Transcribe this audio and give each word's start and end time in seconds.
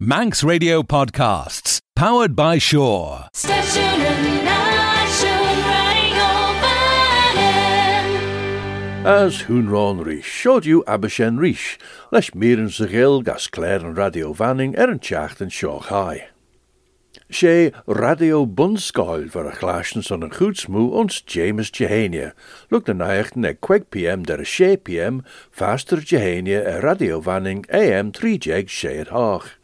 Manx 0.00 0.44
Radio 0.44 0.84
Podcasts, 0.84 1.80
powered 1.96 2.36
by 2.36 2.58
Shore. 2.58 3.26
Station 3.34 3.82
Nation 3.82 5.42
Radio 5.66 6.54
Vannin. 6.62 8.06
As 9.04 9.42
Hoenrán 9.48 10.04
Rís, 10.04 10.22
showed 10.22 10.64
you 10.64 10.84
Abishen 10.86 11.38
Rís, 11.38 11.78
leis 12.12 12.32
miren 12.32 12.70
sa 12.70 12.86
gil 12.86 13.22
gas 13.22 13.48
Claire 13.48 13.84
an 13.84 13.94
Radio 13.94 14.32
Vannin 14.32 14.78
er 14.78 14.88
an 14.88 15.00
teacht 15.00 15.40
an 15.40 15.50
seo 15.50 15.82
chai. 15.82 16.28
sé 17.30 17.74
radio 17.86 18.46
bunscoil 18.46 19.28
var 19.28 19.46
a 19.46 19.52
chláan 19.52 20.02
son 20.02 20.22
an 20.22 20.30
chúdsmú 20.30 20.94
ons 20.94 21.20
James 21.26 21.70
Jehania, 21.70 22.32
Lug 22.70 22.88
na 22.88 22.94
nachten 22.94 23.44
ag 23.44 23.60
2 23.60 23.90
pm 23.90 24.24
der 24.24 24.40
a 24.40 24.46
6 24.46 24.84
pm 24.84 25.22
faster 25.50 25.98
Jehania 26.00 26.64
a 26.64 26.80
radiovanning 26.80 27.66
AM 27.70 28.12
3 28.12 28.38
jeg 28.46 28.68
sé 28.68 29.04
hách. 29.10 29.57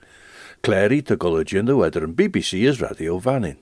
Clary 0.64 1.02
te 1.02 1.14
gollegin 1.14 1.66
the 1.66 1.76
Weather 1.76 2.04
an 2.04 2.14
BBC 2.14 2.66
is 2.66 2.80
radio 2.80 3.18
Vannin. 3.18 3.58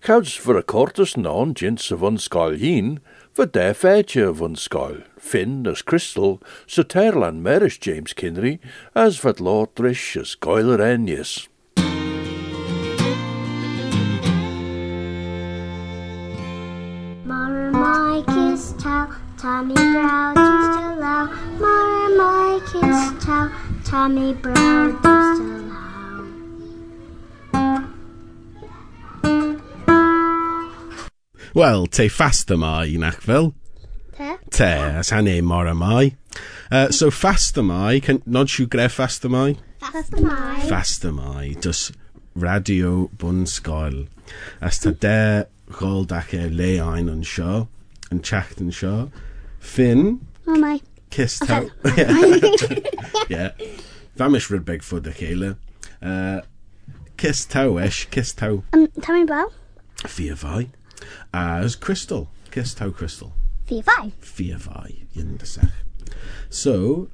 Chouds 0.00 0.40
voor 0.40 0.56
a 0.56 0.62
cortus 0.62 1.14
non 1.14 1.52
jint 1.52 1.80
sa 1.80 1.96
van 1.96 2.18
scoil 2.18 2.56
hien, 2.58 2.98
voor 3.32 3.50
de 3.50 3.74
feitje 3.74 4.34
van 4.34 4.56
scoil, 4.56 4.96
fin 5.18 5.66
as 5.70 5.84
crystal, 5.84 6.40
sa 6.66 6.82
terlan 6.82 7.42
meris 7.42 7.78
James 7.78 8.12
Kinry, 8.12 8.58
as 8.92 9.20
wat 9.22 9.38
lordrish 9.38 10.16
as 10.18 10.34
goiler 10.34 10.82
enjes. 10.82 11.48
Mara 17.22 18.24
kiss 18.26 18.74
tell, 18.82 19.14
Tommy 19.38 19.74
Brown 19.74 20.34
used 20.42 20.74
to 20.74 20.82
allow. 20.90 21.30
Mara 21.62 22.08
my 22.18 22.58
kiss 22.66 23.24
tell, 23.24 23.48
Tommy 23.84 24.34
Brown 24.34 24.90
used 24.90 25.38
to 25.38 25.42
allow. 25.42 25.73
Wel, 31.54 31.86
te 31.86 32.08
fasta 32.10 32.56
mai, 32.56 32.96
nachfel. 32.98 33.52
Te? 34.16 34.36
Te, 34.50 34.70
as 35.00 35.10
hynny 35.14 35.40
mor 35.42 35.70
mai. 35.74 36.14
Uh, 36.70 36.90
so 36.90 37.10
fasta 37.10 37.62
mai, 37.62 38.00
can, 38.02 38.22
nod 38.26 38.50
siw 38.50 38.66
gref 38.70 38.96
fasta 38.98 39.30
mai? 39.30 39.54
Fasta 39.84 40.20
mai. 40.22 40.60
Fasta 40.68 41.12
mai, 41.14 41.54
dus 41.62 41.92
radio 42.34 43.08
bun 43.18 43.44
sgoil. 43.46 44.06
As 44.60 44.80
ta 44.82 44.90
de 44.90 45.46
gol 45.78 46.04
dach 46.10 46.32
e 46.34 46.48
le 46.50 46.72
ein 46.82 47.08
yn 47.12 47.22
sio, 47.26 47.68
yn 48.10 48.22
chacht 48.22 48.60
yn 48.62 48.72
sio. 48.74 49.10
Finn, 49.60 50.20
Oh 50.46 50.58
my. 50.60 50.80
kiss 51.10 51.38
tau. 51.38 51.70
yeah. 53.30 53.50
Famish 54.18 54.50
ryd 54.52 54.64
beg 54.66 54.82
ffwd 54.84 55.06
y 55.08 55.14
ceile. 55.20 55.52
Uh, 56.02 56.40
kiss 57.16 57.46
tau 57.46 57.78
esh, 57.80 58.04
kiss 58.10 58.34
tau 58.34 58.62
Um, 58.74 58.88
Tommy 59.00 59.24
Brown. 59.24 59.48
fia 60.06 60.34
fai. 60.36 60.66
As 61.32 61.76
Crystal, 61.76 62.28
tau 62.50 62.90
Crystal. 62.90 63.32
Fi 63.66 63.80
fi. 63.82 64.12
Fia 64.20 64.58
fai, 64.58 65.06
yn 65.16 65.38
dysach. 65.40 65.82
So, 66.50 67.08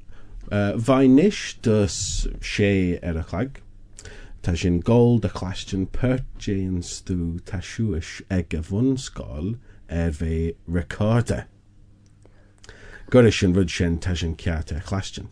uh, 0.51 0.77
fai 0.77 1.07
nish 1.07 1.57
dus 1.61 2.27
she 2.41 2.99
er 3.01 3.17
y 3.17 3.23
chlag. 3.29 3.61
Ta 4.41 4.55
sy'n 4.57 4.81
gol 4.83 5.19
dy 5.21 5.29
clastion 5.29 5.85
pert 5.85 6.25
jain 6.41 6.81
stw 6.81 7.39
ta 7.45 7.61
siwish 7.61 8.19
eg 8.33 8.55
y 8.57 8.61
fwn 8.67 8.95
sgol 8.99 9.55
er 9.87 10.11
fe 10.17 10.55
recorder. 10.65 11.45
Gwrs 13.13 13.41
yn 13.45 13.55
ryd 13.55 13.71
sy'n 13.71 13.99
ta 14.03 14.17
sy'n 14.17 14.35
ciat 14.41 14.73
e 14.75 14.81
clastion. 14.87 15.29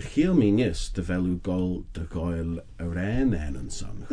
Chiel 0.00 0.34
mi 0.36 0.50
nis 0.50 0.88
dy 0.96 1.04
felw 1.06 1.36
gol 1.44 1.84
dy 1.96 2.08
goel 2.12 2.60
y 2.80 2.90
ren 2.98 3.34
en 3.36 3.60
yn 3.62 3.70
son. 3.72 4.06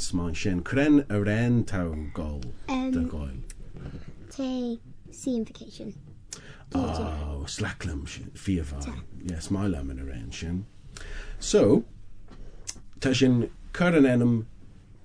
Crystal. 0.00 0.18
Smaen 0.20 0.34
sy'n 0.34 0.62
cren 0.64 1.02
y 1.10 1.18
ren 1.24 1.64
taw 1.64 1.90
gol 2.14 2.40
dy 2.68 2.98
Um, 2.98 3.08
goel. 3.08 3.36
te 4.30 4.80
signification. 5.12 5.94
Oh, 6.74 7.44
slaclam 7.46 8.08
sin, 8.08 8.30
fi 8.34 8.60
fai. 8.60 8.92
Yes, 9.22 9.50
my 9.50 9.66
lam 9.66 9.90
in 9.90 9.98
a 9.98 10.04
rain 10.04 10.30
sin. 10.32 10.66
So, 11.38 11.84
ta 13.00 13.12
sin 13.12 13.50
cur 13.72 13.94
an 13.94 14.04
enam 14.04 14.46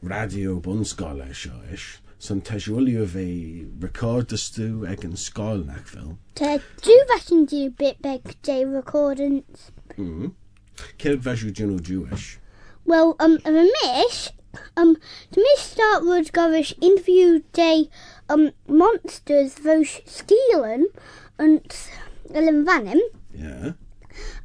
radio 0.02 0.60
bun 0.60 0.84
scola 0.84 1.28
seo 1.34 1.60
is, 1.74 1.98
son 2.20 2.42
ta 2.42 2.56
siwlio 2.56 3.06
fe 3.08 3.66
recordistú 3.80 4.88
ag 4.90 5.04
an 5.04 5.16
scoil 5.18 5.66
nach 5.66 5.88
fel. 5.88 6.18
Te 6.36 6.60
do 6.82 7.04
fashion 7.10 7.46
do 7.46 7.70
bit 7.70 8.02
big 8.02 8.42
J 8.44 8.64
recordings. 8.66 9.72
Mm. 9.98 10.34
Cyrd 10.98 11.22
fesw 11.24 11.52
dyn 11.52 11.82
Jewish. 11.82 12.40
Well, 12.86 13.16
um, 13.20 13.40
I'm 13.46 13.56
a 13.58 13.64
mish, 13.64 14.30
um, 14.78 14.96
to 15.32 15.40
mish 15.42 15.64
start 15.64 16.04
would 16.04 16.32
govish 16.34 16.74
interview 16.82 17.42
day, 17.54 17.90
um, 18.30 18.52
monsters 18.68 19.56
vosh 19.56 20.02
steelen 20.06 20.86
and 21.38 21.62
Ellen 22.34 22.66
Vanim, 22.66 23.00
Yeah. 23.34 23.74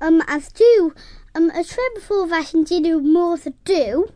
um, 0.01 0.23
as 0.27 0.51
do, 0.53 0.95
um, 1.35 1.51
a 1.51 1.65
trip 1.65 1.95
before 1.95 2.29
fashion 2.29 2.65
do 2.65 3.01
more 3.01 3.39
to 3.39 3.55
do. 3.65 4.13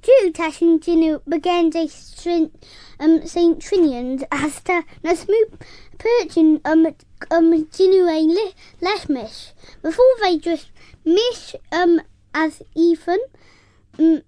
Do 0.00 0.32
tashin 0.32 0.78
dinu 0.78 1.20
began 1.28 1.70
day 1.70 1.88
strin, 1.88 2.52
um, 3.00 3.26
Saint 3.26 3.58
Trinians 3.58 4.22
as 4.30 4.60
ta 4.60 4.84
na 5.02 5.14
smoop 5.14 5.64
perchin, 5.98 6.60
um, 6.64 6.86
um, 7.32 7.52
dinu 7.66 8.06
a 8.08 8.20
li, 8.20 8.54
less 8.80 9.08
mish. 9.08 9.52
Before 9.82 10.14
they 10.22 10.38
just 10.38 10.70
miss 11.04 11.56
um, 11.72 12.00
as 12.32 12.62
Ethan, 12.76 13.18
um, 13.98 14.22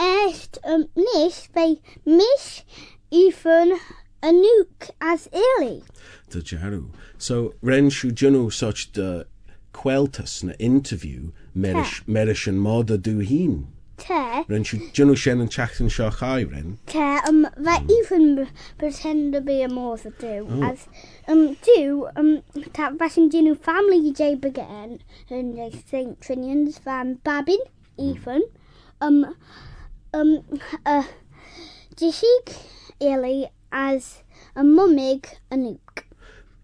est, 0.00 0.58
um, 0.64 0.88
nish, 0.96 1.48
they 1.54 1.80
mish 2.04 2.64
Ethan 3.10 3.78
a 4.22 4.32
nuke 4.32 4.90
as 5.00 5.28
Illy. 5.32 5.82
Dy 6.30 6.40
jarw. 6.40 6.90
So, 7.18 7.54
ren 7.62 7.90
siw 7.90 8.12
dyn 8.12 8.50
such 8.52 8.92
the 8.92 9.26
queltus 9.72 10.42
na 10.42 10.52
interview 10.58 11.32
merish 11.54 12.46
an 12.46 12.58
moda 12.58 13.00
du 13.00 13.18
hin. 13.18 13.68
Te, 13.96 14.44
Ren 14.48 14.64
siw 14.64 14.78
dyn 14.96 15.12
sien 15.16 15.42
yn 15.44 15.50
chach 15.52 15.80
yn 15.84 15.90
sio 15.92 16.08
chai 16.18 16.44
ren. 16.44 16.78
te, 16.86 17.08
um, 17.28 17.42
that 17.56 17.84
Ethan 17.90 18.48
pretend 18.78 19.34
to 19.34 19.40
be 19.42 19.60
a 19.62 19.68
Morse 19.68 20.06
do, 20.18 20.46
as, 20.62 20.86
um, 21.28 21.56
do, 21.62 22.08
um, 22.16 22.42
that 22.54 22.96
fashion 22.98 23.28
dinu 23.28 23.58
family 23.58 24.12
J 24.12 24.34
began, 24.36 25.00
and 25.28 25.58
they 25.58 25.70
Saint 25.70 26.20
Trinians 26.20 26.78
van 26.78 27.14
Babin, 27.24 27.60
Ethan, 27.98 28.42
um, 29.02 29.36
um, 30.14 30.44
uh, 30.86 31.04
Jishik 31.96 32.56
Illy 33.00 33.48
as 33.72 34.22
a 34.56 34.62
mummig 34.62 35.26
a 35.50 35.56
nuke. 35.56 36.04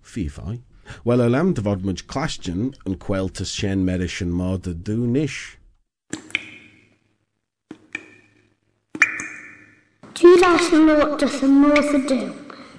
Fi 0.02 0.28
fai. 0.28 0.60
Wel, 1.04 1.22
y 1.24 1.28
lam 1.30 1.52
dyfod 1.54 1.82
mwyd 1.82 2.04
clastion 2.10 2.70
yn 2.86 2.98
queltus 3.02 3.54
sien 3.58 3.82
merish 3.86 4.20
an 4.22 4.34
moda 4.34 4.74
du 4.74 5.06
nish. 5.06 5.58
Two 10.14 10.36
last 10.40 10.72
lot 10.72 11.18
does 11.18 11.42
a 11.42 11.46
Morse 11.46 12.06
do. 12.08 12.32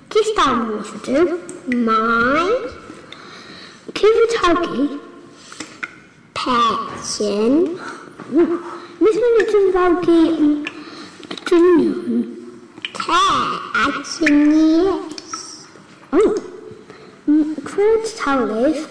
Kiss 0.10 0.32
down 0.38 0.70
Morse 0.70 0.98
do. 1.06 1.38
Mine. 1.68 2.72
Kivatagi. 3.94 5.08
Passion. 8.98 9.06
Miss 9.06 9.16
Minuten 9.16 9.74
Valky. 9.74 10.68
Afternoon. 11.32 12.34
Action, 13.76 14.52
yes. 14.52 15.68
Oh. 16.12 17.56
Crowd's 17.64 18.14
Towers. 18.16 18.88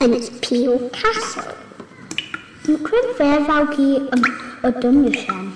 And 0.00 0.14
it's 0.14 0.30
Peel 0.40 0.90
Castle. 0.90 1.54
Crowd 2.82 3.16
Fair 3.16 3.40
Valky 3.40 4.12
um, 4.12 4.60
a 4.62 4.72
Dungeon. 4.72 5.52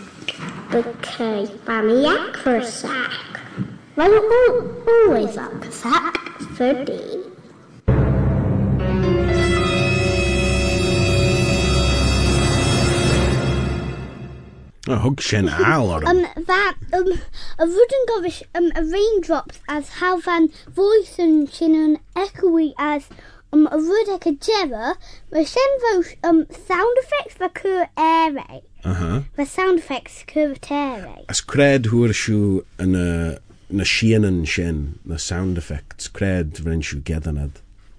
Okay, 0.73 1.47
Bamiak 1.65 2.37
for 2.37 2.57
a 2.57 2.65
sack. 2.65 3.41
Well, 3.97 4.13
always 4.89 5.37
up 5.37 5.53
a 5.53 5.73
sack 5.73 6.17
for 6.57 6.85
D. 6.85 7.30
Oh, 14.91 14.99
Hokshen 14.99 15.49
Owl. 15.49 16.05
um, 16.05 16.23
that 16.47 16.75
um, 16.93 17.13
a 17.61 17.65
wooden 17.65 18.07
govish 18.09 18.43
um, 18.57 18.73
raindrops 18.91 19.61
as 19.69 19.89
how 19.89 20.19
van 20.19 20.49
voice 20.67 21.17
and 21.17 21.49
chinon 21.49 22.01
echoey 22.17 22.73
as 22.77 23.09
um 23.53 23.69
a 23.69 23.77
rudek 23.77 24.27
a 24.27 24.33
jera, 24.33 24.97
Roshenvo 25.31 26.17
um 26.25 26.45
sound 26.51 26.97
effects 26.99 27.39
by 27.39 27.47
cur 27.47 27.87
aere. 27.97 28.63
Uh-huh. 28.83 29.21
The 29.37 29.47
sound 29.47 29.79
effects 29.79 30.25
cur. 30.27 30.57
As 31.29 31.41
cred 31.41 31.87
huer 31.87 32.13
shu 32.13 32.67
an 32.81 32.97
a 32.97 33.35
eh, 33.35 33.39
na 33.69 33.85
sheen 33.85 34.25
and 34.25 34.49
shin, 34.49 34.99
the 35.05 35.21
sound 35.21 35.57
effects 35.57 36.09
cred 36.09 36.55
vren 36.55 36.83
shu 36.83 37.01
geddanad. 37.01 37.53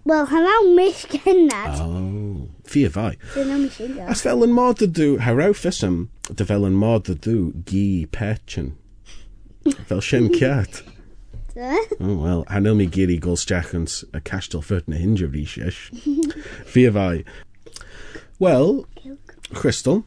Wel, 0.04 0.26
hana'n 0.32 0.72
mis 0.76 1.04
gynnad. 1.12 1.82
Oh, 1.84 2.48
fi 2.66 2.86
y 2.88 2.90
fai. 2.90 3.12
Dyna 3.36 3.60
mis 3.62 3.78
gynnad. 3.78 4.08
As 4.10 4.24
fel 4.26 4.42
yn 4.46 4.56
modd 4.56 4.82
ydw, 4.82 5.20
harawffusam, 5.22 6.08
dy 6.30 6.48
fel 6.50 6.66
yn 6.66 6.78
modd 6.82 7.12
ydw, 7.14 7.52
gi 7.70 8.08
pechin. 8.16 8.72
Fel 9.90 10.02
sien 10.02 10.32
ciat. 10.34 10.82
Oh, 12.00 12.16
wel, 12.24 12.46
hanel 12.50 12.80
mi 12.80 12.88
giri 12.88 13.20
gols 13.22 13.46
jachans 13.46 14.02
a 14.16 14.22
castell 14.24 14.64
ffyrt 14.66 14.88
na 14.90 14.98
hinge 14.98 15.22
fi 15.22 15.30
risies. 15.36 15.84
Fi 16.66 16.88
y 16.88 16.94
fai. 16.96 17.24
Wel, 18.42 18.86
Crystal, 19.54 20.02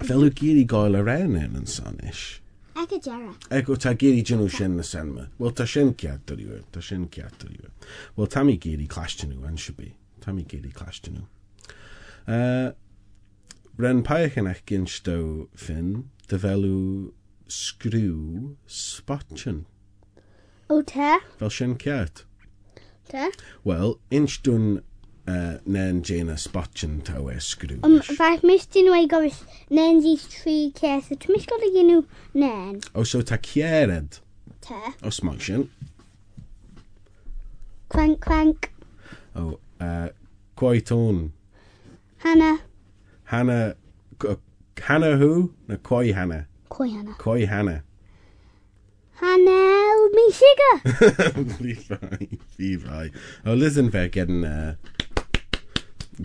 fel 0.00 0.26
yw 0.26 0.34
giri 0.34 0.64
goel 0.66 0.98
yr 0.98 1.10
enyn 1.12 1.54
yn 1.60 1.70
sonish. 1.70 2.40
Ag 2.78 2.92
agera. 2.94 3.34
Ego 3.50 3.74
ta 3.74 3.92
geri 3.94 4.22
jyn 4.22 4.48
shen 4.48 4.76
na 4.76 4.84
senma. 4.86 5.28
Wel 5.38 5.50
ta 5.50 5.64
shen 5.66 5.94
ciatr 5.98 6.38
yw, 6.38 6.60
ta 6.70 6.80
shen 6.80 7.08
ciatr 7.10 7.50
yw. 7.50 7.72
Wel 8.14 8.28
ta 8.30 8.44
mi 8.46 8.54
geri 8.56 8.86
clashtyn 8.86 9.32
nhw, 9.32 9.46
an 9.48 9.58
sibi. 9.58 9.96
Ta 10.22 10.30
mi 10.32 10.44
geri 10.44 10.70
clashtyn 10.70 11.18
nhw. 11.18 11.26
Uh, 12.28 12.70
Ren 13.82 14.04
paech 14.06 14.38
yn 14.38 14.46
eich 14.50 14.62
gyn 14.70 14.86
stow 14.90 15.48
ffyn, 15.58 15.90
dyfelw 16.30 17.10
sgrw 17.50 18.54
spotchen. 18.66 19.64
O 20.70 20.78
te? 20.82 21.16
Fel 21.42 21.54
shen 21.54 21.74
ciat. 21.82 22.22
Te? 23.10 23.30
Wel, 23.66 23.96
inch 24.14 24.38
dwn 24.46 24.82
uh, 25.28 25.58
nen 25.66 26.02
Jana 26.02 26.36
spotchen 26.40 27.02
tawe 27.04 27.36
sgrw. 27.44 27.78
Um, 27.86 28.00
fath 28.00 28.44
mis 28.46 28.66
dyn 28.72 28.88
nhw 28.88 28.96
ei 28.96 29.08
gofys 29.10 29.42
nen 29.70 30.00
di 30.04 30.16
tri 30.32 30.56
ces, 30.78 31.10
ti'n 31.12 31.34
mis 31.34 31.48
golyg 31.50 31.76
i 31.76 31.84
nhw 31.90 32.02
nen? 32.40 32.78
O, 32.94 33.04
so 33.04 33.20
ta 33.22 33.36
ciered? 33.36 34.20
Ta. 34.64 34.94
O, 35.02 35.12
smogsyn. 35.14 35.68
Crank, 37.88 38.20
crank. 38.20 38.70
O, 39.36 39.58
uh, 39.80 40.08
Coitón. 40.56 41.30
Hannah. 42.24 42.60
Hannah. 43.24 43.76
Hannah 44.82 45.16
who? 45.16 45.54
No, 45.68 45.76
Koi 45.78 46.12
Hannah. 46.12 46.46
Koi 46.68 46.88
Hannah. 46.88 47.14
Koi 47.18 47.46
Hannah. 47.46 47.82
Hannah, 49.20 50.08
me 50.12 50.30
sugar. 50.30 50.76
Fi 51.58 51.76
rai, 51.90 52.28
fi 52.56 52.76
rai. 52.76 53.10
O, 53.44 53.54
Liz 53.58 53.78
yn 53.80 53.90
fe 53.90 54.04
gen 54.14 54.44
uh, 54.46 54.76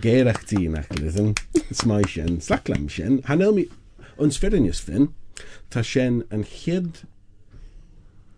geirach 0.00 0.44
ti 0.48 0.66
na 0.68 0.82
chlyddyn, 0.88 1.34
smai 1.70 2.02
sien, 2.08 2.38
slaclam 2.42 2.88
sien, 2.90 3.20
hanel 3.28 3.54
mi, 3.56 3.66
yn 4.18 4.32
ys 4.32 4.40
ysfyn, 4.42 5.10
ta 5.70 5.82
sien 5.82 6.22
yn 6.34 6.44
chyd 6.48 7.04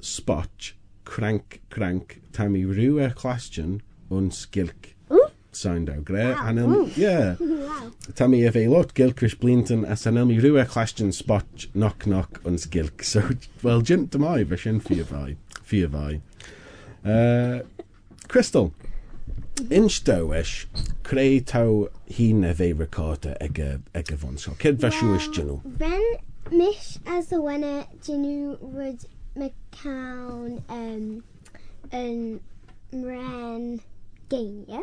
spot, 0.01 0.73
crank, 1.05 1.61
crank, 1.71 2.21
ta 2.33 2.49
mi 2.49 2.65
rhyw 2.65 3.01
e 3.03 3.11
clastion 3.17 3.81
yn 4.13 4.31
sgilc. 4.35 4.93
Mm? 5.11 5.33
Sain 5.57 5.87
daw 5.89 6.03
gre, 6.05 6.35
hanel 6.37 6.69
mi, 6.69 6.81
mm. 6.85 6.97
yeah. 7.01 7.37
Ta 8.17 8.27
mi 8.29 8.43
efe 8.47 8.67
lot 8.71 8.93
gil 8.95 9.15
Chris 9.17 9.35
Blinton, 9.35 9.85
as 9.85 10.05
hanel 10.05 10.29
mi 10.29 10.37
rhyw 10.41 10.61
e 10.61 10.67
clastion 10.69 11.13
spot, 11.17 11.67
knock 11.75 12.05
knock, 12.07 12.43
yn 12.47 12.61
sgilc. 12.61 13.05
So, 13.07 13.25
wel, 13.65 13.85
jynt 13.87 14.13
dymai, 14.15 14.43
fe 14.51 14.61
sien 14.61 14.83
fi 14.85 15.01
fai, 15.07 15.37
fi 15.65 15.87
fai. 15.91 16.21
Uh, 17.07 17.63
Crystal. 18.29 18.73
Instowish, 19.57 20.67
creu 21.03 21.41
taw 21.45 21.89
hun 22.17 22.45
a 22.45 22.53
fe 22.55 22.73
recorder 22.73 23.37
ag 23.41 23.59
y 23.59 24.17
fonsol. 24.21 24.57
Cyd 24.61 24.83
fe 24.83 24.91
siwys 24.93 25.29
dyn 25.33 25.49
nhw? 25.49 25.77
Ben, 25.81 26.05
mis 26.53 26.99
as 27.09 27.33
y 27.33 27.39
wena 27.41 27.71
dyn 28.05 28.27
nhw 28.27 28.57
rwyd 28.61 29.07
macawn 29.41 30.59
um, 30.73 31.07
yn 31.97 32.21
mren 32.93 33.65
geinia. 34.33 34.83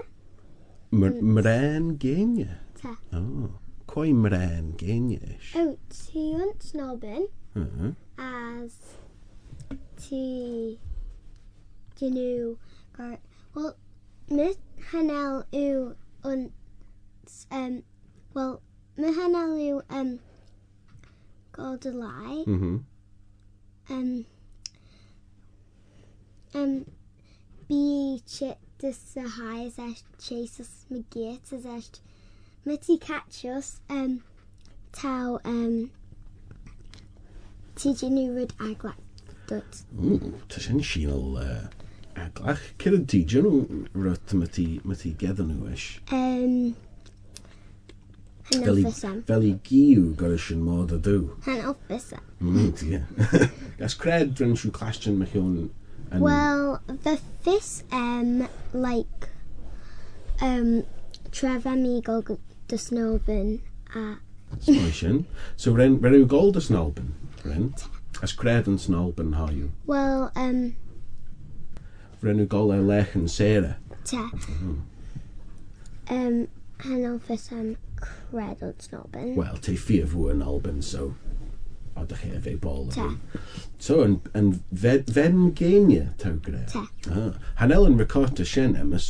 Mren 0.94 1.94
geinia? 2.02 2.58
Ta. 2.82 2.96
Oh, 3.14 3.54
cwy 3.94 4.10
mren 4.18 4.74
geinia 4.82 5.22
ish? 5.36 5.54
O, 5.60 5.78
ti 5.94 6.26
yn 6.34 6.58
snobyn 6.66 7.30
uh 7.30 7.62
mm-hmm. 7.62 7.94
-huh. 7.94 8.28
as 8.58 8.98
ti 10.02 10.26
dyn 12.00 12.18
nhw... 12.18 12.58
Well, 13.54 13.76
Mys 14.30 14.58
hanel 14.92 15.44
yw. 15.52 15.96
Um, 16.24 17.84
Wel, 18.34 18.62
mys 18.98 19.16
hanel 19.18 19.58
yw 19.58 19.82
um, 19.90 20.20
god 21.52 21.86
y. 21.86 22.44
Mm 22.48 22.60
-hmm. 22.60 22.84
um, 23.90 24.26
um, 26.54 26.86
bí 27.68 28.22
dus 28.84 29.16
a 29.18 29.28
hais 29.28 29.78
est 29.78 30.06
chasus 30.20 30.86
magirtas 30.90 31.66
est 31.66 32.02
miti 32.66 32.98
catchus 32.98 33.80
um, 33.90 34.22
tau 34.92 35.40
um, 35.46 35.90
ti 37.76 37.94
genu 37.94 38.34
ryd 38.36 38.52
agwat 38.60 39.00
dut. 39.48 39.86
Mm, 39.96 40.34
ta 40.48 40.60
sy'n 40.60 40.84
sy'n 40.84 41.08
aglach. 42.20 42.64
Cyd 42.82 42.98
yn 42.98 43.06
dyn 43.10 43.46
nhw 43.46 43.84
rwt 43.98 44.34
ma 44.40 44.48
ti, 44.48 44.68
ma 44.84 44.98
ti 44.98 45.14
gedda 45.20 45.46
nhw 45.48 45.70
ish. 45.74 46.02
um 46.12 46.74
Fel 48.54 48.82
i, 48.82 48.84
fel 49.26 49.46
i 49.48 49.54
giw 49.66 50.10
gorau 50.20 50.38
sy'n 50.38 50.60
mod 50.62 50.92
a 50.94 51.00
dw. 51.02 51.30
officer 51.72 52.20
Mm, 52.44 52.74
ie. 52.84 53.00
Gas 53.80 53.96
cred 53.98 54.36
rhan 54.40 54.58
siw 54.60 54.72
clastion 54.76 55.16
mae 55.18 55.32
chi'n... 55.32 55.70
well 56.20 56.82
the 57.06 57.16
fis 57.42 57.84
um 57.92 58.48
like 58.74 59.30
um 60.42 60.84
Trevor 61.32 61.78
Meagle 61.80 62.38
the 62.68 62.78
Snowbin 62.78 63.62
uh 63.96 64.16
Smoisyn. 64.60 65.26
So 65.56 65.72
ren, 65.72 66.00
ren 66.02 66.14
yw 66.20 66.28
gold 66.30 66.60
ys 66.60 66.70
nolben. 66.70 67.14
Ren. 67.44 67.74
As 68.22 68.36
cred 68.38 68.70
yn 68.70 68.78
snolben 68.78 69.34
ha 69.40 69.48
yw. 69.50 69.72
well 69.90 70.32
um 70.36 70.76
o'r 72.24 72.32
enw 72.32 72.48
golau 72.48 72.84
lech 72.88 73.18
yn 73.20 73.28
Sarah? 73.28 73.76
Te. 74.08 74.22
Mm. 74.62 74.78
Um, 76.14 76.38
Hanaelfus 76.80 77.50
am 77.52 77.76
Credwyd 78.00 78.88
Nolbyn. 78.94 79.36
Wel, 79.36 79.58
te 79.60 79.76
ffi 79.76 80.00
fwy 80.08 80.32
yn 80.32 80.44
Albyn, 80.46 80.80
so 80.84 81.10
a 82.00 82.06
dy 82.08 82.20
chi 82.22 82.32
efo'i 82.38 82.56
bol. 82.64 82.88
Te. 82.96 83.10
So, 83.78 84.00
yn, 84.08 84.16
yn 84.40 84.54
fem 85.12 85.52
genia 85.60 86.14
taw 86.22 86.38
gre? 86.46 86.64
Te. 86.72 86.86
Ah. 87.12 87.36
Hanel 87.60 87.90
yn 87.90 88.00
record 88.00 88.40
y 88.40 88.48
sien 88.48 88.78
emus. 88.80 89.10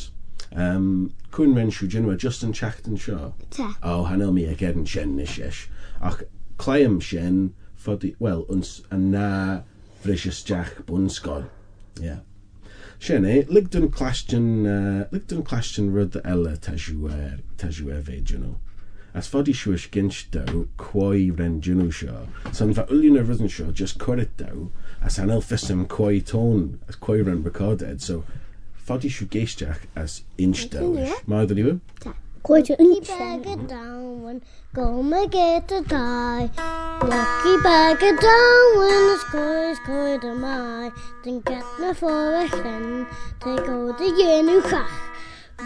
Um, 0.51 1.13
Cwyn 1.33 1.55
ren 1.57 1.71
siw 1.73 1.89
jynwa 1.93 2.17
Justin 2.17 2.53
Chachton 2.53 2.97
sio. 2.97 3.31
Te. 3.53 3.69
O, 3.81 3.99
oh, 3.99 4.03
hanel 4.09 4.33
mi 4.33 4.47
ag 4.49 4.65
erin 4.65 4.89
sien 4.89 5.13
nes 5.19 5.37
eis. 5.37 5.67
Ac 6.01 6.25
claim 6.61 6.99
sien, 7.01 7.45
ffodi, 7.77 8.15
wel, 8.19 8.45
yn 8.49 9.09
na 9.13 9.29
frisys 10.01 10.41
jach 10.49 10.79
bwnsgol. 10.89 11.45
Ie. 12.01 12.09
Yeah. 12.09 12.21
Sienne, 13.03 13.43
ligdyn 13.49 13.89
clastion, 13.91 14.65
uh, 14.65 15.07
ligdyn 15.11 15.41
clastion 15.43 15.89
ryd 15.91 16.13
ela 16.23 16.53
tajwer, 16.55 17.41
tajwer 17.57 17.99
fe 18.01 18.21
you 18.29 18.37
know. 18.37 18.55
As 19.13 19.27
fod 19.27 19.49
i 19.51 19.55
siwys 19.59 19.89
gynch 19.91 20.21
daw, 20.31 20.61
cwoi 20.79 21.25
ren 21.35 21.57
dyn 21.65 21.81
nhw 21.83 21.89
sio. 21.97 22.21
San 22.55 22.71
fa 22.77 22.85
ulion 22.87 23.19
yr 23.19 23.27
rydyn 23.27 23.51
sio, 23.51 23.73
just 23.75 23.99
cwrdd 23.99 24.31
daw, 24.39 24.69
as 25.03 25.19
anel 25.19 25.41
elfysym 25.41 25.83
cwoi 25.91 26.23
tôn, 26.31 26.63
as 26.87 26.95
cwoi 26.95 27.19
ren 27.27 27.43
recorded. 27.43 27.99
So, 27.99 28.21
fod 28.87 29.03
i 29.03 29.11
siw 29.11 29.27
geisdiach 29.35 29.83
as 29.99 30.21
inch 30.47 30.69
dawish. 30.71 31.19
Mae 31.27 31.51
ddyn 31.51 31.59
i 31.59 31.67
fy? 31.67 31.79
Da. 32.05 32.15
Nhw? 32.43 32.49
Cwyd 32.49 32.69
Lucky 32.69 32.99
bag 32.99 33.47
it 33.47 33.67
down 33.67 34.23
when 34.23 34.41
gonna 34.73 35.27
get 35.27 35.67
to 35.69 35.81
die. 35.81 36.49
Lucky 37.01 37.63
bag 37.63 38.03
it 38.03 38.19
down 38.19 38.77
when 38.77 39.07
the 39.07 39.17
sky's 39.17 39.79
cold 39.85 40.25
am 40.25 40.43
I. 40.43 40.91
Then 41.23 41.39
get 41.41 41.63
me 41.79 41.93
for 41.93 42.35
a 42.35 42.47
hen, 42.47 43.07
take 43.39 43.67
all 43.69 43.93
the 43.93 44.11
yenu 44.19 44.61
chach. 44.61 44.87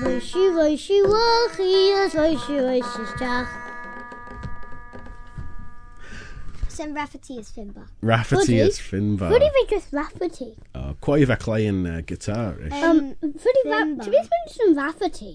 Wishy, 0.04 0.50
wishy, 0.50 1.02
wachi, 1.02 2.06
as 2.06 2.14
wishy, 2.14 2.62
wishy, 2.62 3.06
stach. 3.16 3.67
Some 6.78 6.94
Rafferty 6.94 7.40
is 7.40 7.50
Finbar. 7.50 7.88
Rafferty 8.02 8.42
Footy? 8.42 8.60
is 8.60 8.78
Finbar. 8.78 9.32
Fyddi 9.32 9.50
fe 9.54 9.62
just 9.68 9.92
Rafferty. 9.92 10.56
Oh, 10.76 10.94
Cwoi 11.02 11.26
fe 11.26 11.38
clai'n 11.42 11.80
uh, 11.90 12.02
guitar, 12.02 12.54
ish. 12.68 12.84
Um, 12.86 13.16
fyddi 13.18 13.64
fa... 13.64 13.80
Finbar. 13.80 14.06
Ti'n 14.06 14.14
mis 14.14 14.30
mynd 14.34 14.52
sy'n 14.54 14.76
Rafferty? 14.78 15.32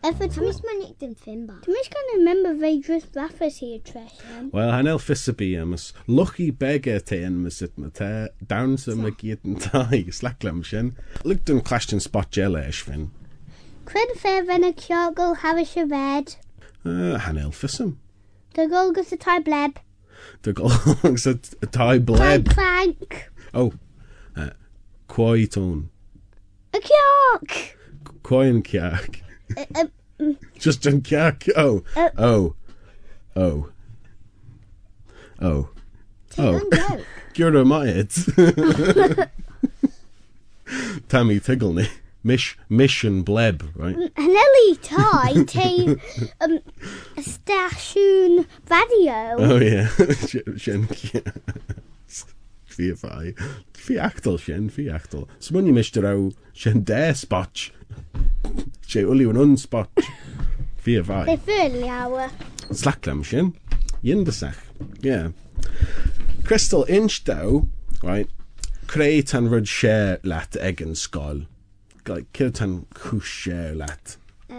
Efo 0.00 0.24
ti'n 0.24 0.30
mis... 0.30 0.38
Thomas 0.38 0.62
Manic 0.64 0.94
din 1.04 1.12
Finbar. 1.26 1.60
Ti'n 1.66 1.76
mis 1.76 1.92
gan 1.92 2.08
remember 2.14 2.56
fe 2.64 2.72
just 2.88 3.20
Rafferty 3.20 3.70
y 3.74 3.82
tresian? 3.90 4.48
Wel, 4.56 4.72
hanel 4.72 5.02
ffisabi 5.04 5.50
am 5.60 5.76
ys 5.76 5.90
lucky 6.08 6.48
beggar 6.64 7.04
te 7.12 7.20
yn 7.28 7.42
mysit 7.44 7.76
ma 7.76 7.92
te, 8.00 8.10
down 8.54 8.80
sy'n 8.80 9.04
ma 9.04 9.12
gyd 9.20 9.44
yn 9.44 9.60
tai, 9.68 10.06
slaclam 10.08 10.64
sien. 10.64 10.94
Lygdyn 11.28 11.60
clastion 11.60 12.00
spot 12.00 12.32
gel 12.32 12.56
eich 12.56 12.80
fin. 12.88 13.10
Cred 13.84 14.16
fe 14.24 14.38
fe'n 14.48 14.64
y 14.72 14.72
ciogol 14.80 15.42
havis 15.44 15.76
y 15.76 15.84
fed. 15.92 16.38
Uh, 16.88 17.18
hanel 17.28 17.52
ffisam. 17.52 17.98
Dy 18.56 18.72
gol 18.72 18.96
gys 18.96 19.12
y 19.12 19.20
tai 19.20 19.42
bleb. 19.44 19.82
Dy 20.42 20.52
sy'n 21.18 21.40
tai 21.60 21.70
Tai 21.70 21.98
bleb. 21.98 22.48
crank. 22.52 23.30
Oh, 23.54 23.72
uh, 24.36 24.50
cwoi 25.08 25.46
tôn. 25.50 25.88
Y 26.74 26.80
cioc! 26.80 27.56
Coin 28.22 28.62
ceach. 28.62 29.20
Uh, 29.56 29.86
Just 30.58 30.84
an 30.86 31.00
ceach. 31.02 31.48
Oh. 31.56 31.82
Uh, 31.94 32.10
Oh. 32.18 32.54
Oh. 33.36 33.68
Oh. 35.40 35.68
Oh. 36.38 36.60
no. 36.72 37.00
Gyrra 37.34 37.64
maiad. 37.64 38.10
Tammy 41.08 41.38
Tiggleny. 41.40 41.88
Mish, 42.26 42.58
mission 42.68 43.22
bleb, 43.22 43.70
right? 43.76 43.96
Nelly 44.18 44.76
Ty 44.82 45.44
te 45.46 45.94
um, 46.40 46.58
stasiwn 47.22 48.44
radio. 48.68 49.36
Oh, 49.38 49.60
yeah. 49.60 49.86
Sien, 50.58 50.88
fi 52.66 52.90
fai. 52.98 53.32
Fi 53.78 54.00
actol, 54.02 54.40
sien, 54.42 54.66
fi 54.74 54.88
actol. 54.90 55.28
So 55.38 55.54
mwyn 55.54 55.70
i 55.70 55.76
mistar 55.78 56.10
aw, 56.10 56.26
sien 56.50 56.82
de 56.90 57.14
spotch. 57.14 57.70
Se 58.90 59.06
uli 59.06 59.30
yn 59.30 59.38
un 59.46 59.54
spotch. 59.54 60.10
Fi 60.82 60.98
fai. 61.06 61.24
Fe 61.30 61.38
ffyl 61.46 61.80
iawn. 61.86 62.38
Slaclam, 62.74 63.22
sien. 63.22 63.54
Yndysach. 64.02 64.64
Yeah. 64.98 65.30
Crystal 66.42 66.82
Inch 66.90 67.22
daw, 67.30 67.68
right, 68.02 68.34
creu 68.90 69.22
tan 69.22 69.46
ryd 69.54 69.70
share 69.70 70.18
lat 70.26 70.58
egen 70.58 70.98
sgol. 70.98 71.46
Skol. 72.06 72.16
Like, 72.16 72.32
kill 72.32 72.50
tan 72.50 72.86
lat. 73.76 74.16
Uh, 74.50 74.54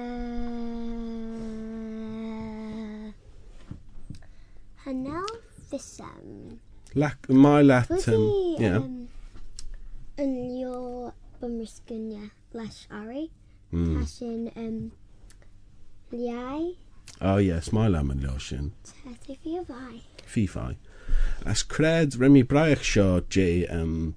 Hanel 4.86 5.26
Fissam. 5.72 6.60
Lac, 6.96 7.30
my 7.30 7.62
lat, 7.62 7.90
Was 7.90 8.08
um, 8.08 8.56
yeah. 8.60 8.78
um, 8.78 9.08
yn 10.18 10.58
your 10.58 11.14
bumrisgynia 11.42 12.32
leis 12.54 12.88
Ari? 12.90 13.30
Mm. 13.72 14.00
Passion 14.00 14.52
um, 14.56 14.92
liai 16.12 16.78
Oh 17.22 17.38
yes, 17.38 17.72
my 17.72 17.88
lam 17.88 18.10
yn 18.12 18.22
leo 18.22 18.38
sin. 18.38 18.72
tete 19.04 19.38
fi 19.44 19.60
o 19.60 19.64
fai. 20.48 20.78
As 21.46 21.64
cred 21.64 22.20
Remy 22.20 22.44
Braich 22.44 22.84
seo 22.84 23.22
J 23.30 23.66
um, 23.68 24.16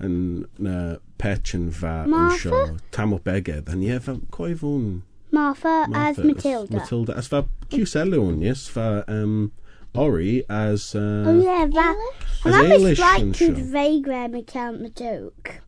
yn 0.00 0.46
na 0.58 0.98
Pechin 1.20 1.70
fa 1.72 1.94
wnsio 2.08 2.80
tam 2.90 3.14
o 3.14 3.18
beged. 3.18 3.68
A 3.68 3.78
ie, 3.78 4.00
fa 4.00 4.18
coi 4.34 4.54
fwn... 4.54 5.00
Martha, 5.30 5.86
as 5.94 6.16
Matilda. 6.18 6.80
Matilda. 6.80 7.16
As 7.16 7.28
fa 7.28 7.44
Cwselwn, 7.70 8.42
yes, 8.42 8.66
fa... 8.68 9.04
Um, 9.06 9.52
Ori 9.94 10.44
as 10.48 10.94
uh, 10.94 11.24
oh 11.26 11.40
yeah 11.42 11.66
that 11.66 12.12
as 12.44 12.54
that 12.54 12.80
was 12.80 12.98
right 13.00 13.34
to 13.34 13.52
very 13.52 14.00
grem 14.00 14.38
account 14.38 14.82
the 14.82 14.88
joke. 14.88 15.62